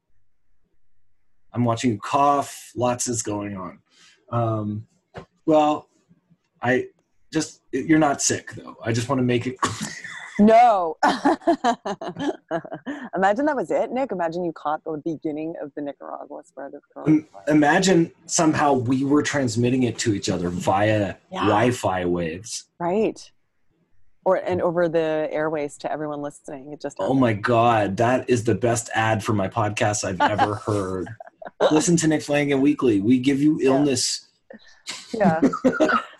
[1.52, 2.72] I'm watching you cough.
[2.76, 3.80] Lots is going on.
[4.32, 4.86] Um,
[5.48, 5.88] well,
[6.62, 6.88] I
[7.34, 8.76] just you're not sick though.
[8.84, 9.58] I just want to make it.
[10.40, 10.98] No.
[13.16, 14.12] Imagine that was it, Nick.
[14.12, 17.26] Imagine you caught the beginning of the Nicaragua spread of coronavirus.
[17.48, 21.40] Imagine somehow we were transmitting it to each other via Yeah.
[21.42, 22.66] Wi-Fi waves.
[22.80, 23.32] Right.
[24.26, 26.72] Or and over the airways to everyone listening.
[26.74, 30.56] It just Oh my god, that is the best ad for my podcast I've ever
[30.66, 31.08] heard.
[31.72, 33.02] Listen to Nick Flanagan Weekly.
[33.02, 33.70] We give you Yeah.
[33.72, 34.28] illness.
[35.14, 35.42] yeah.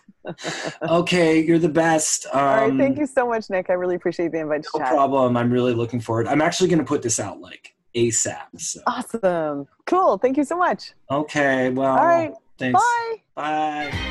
[0.82, 2.26] Okay, you're the best.
[2.32, 2.76] Um, All right.
[2.78, 3.70] Thank you so much, Nick.
[3.70, 4.92] I really appreciate the invite to No chat.
[4.92, 5.36] problem.
[5.36, 6.26] I'm really looking forward.
[6.28, 8.36] I'm actually going to put this out like ASAP.
[8.58, 8.80] So.
[8.86, 9.66] Awesome.
[9.86, 10.18] Cool.
[10.18, 10.92] Thank you so much.
[11.10, 12.32] Okay, well, All right.
[12.58, 12.80] thanks.
[12.80, 13.90] Bye.
[13.90, 14.08] Bye.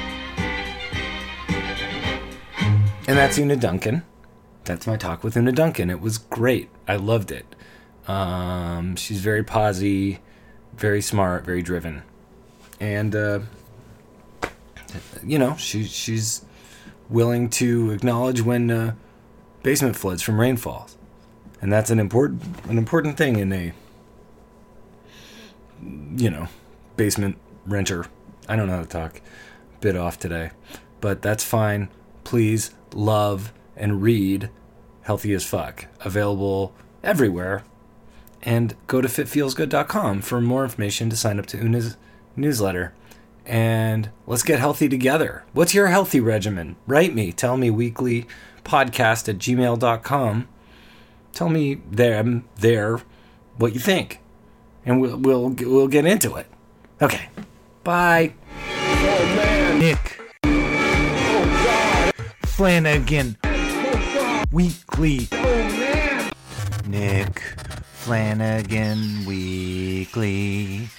[3.07, 4.03] And that's Oonagh Duncan.
[4.64, 5.89] That's my talk with Oonagh Duncan.
[5.89, 6.69] It was great.
[6.88, 7.45] I loved it.
[8.07, 10.19] Um, she's very posy,
[10.76, 12.03] very smart, very driven,
[12.80, 13.39] and uh,
[15.24, 16.46] you know she she's
[17.10, 18.96] willing to acknowledge when uh,
[19.64, 20.98] basement floods from rainfalls,
[21.62, 23.74] and that's an important an important thing in a
[26.16, 26.48] you know
[26.98, 28.06] basement renter.
[28.48, 29.22] I don't know how to talk.
[29.80, 30.52] Bit off today,
[31.00, 31.90] but that's fine.
[32.24, 34.50] Please love and read
[35.02, 35.88] Healthy as Fuck.
[36.02, 36.74] Available
[37.04, 37.64] everywhere.
[38.44, 41.98] And go to fitfeelsgood.com for more information to sign up to Oonagh's
[42.36, 42.94] newsletter.
[43.46, 45.44] And let's get healthy together.
[45.54, 46.76] What's your healthy regimen?
[46.88, 47.32] Write me.
[47.32, 48.28] Tell me weekly
[48.64, 50.48] podcast at gmail.com.
[51.34, 53.02] Tell me there, um, there
[53.58, 54.20] what you think.
[54.86, 56.48] And we'll, we'll, we'll get into it.
[57.02, 57.30] Okay.
[57.84, 58.34] Bye.
[59.80, 60.20] Nick
[62.46, 63.38] Flanagan
[64.52, 65.28] Weekly
[66.86, 67.40] Nick
[67.94, 70.90] Flanagan Weekly.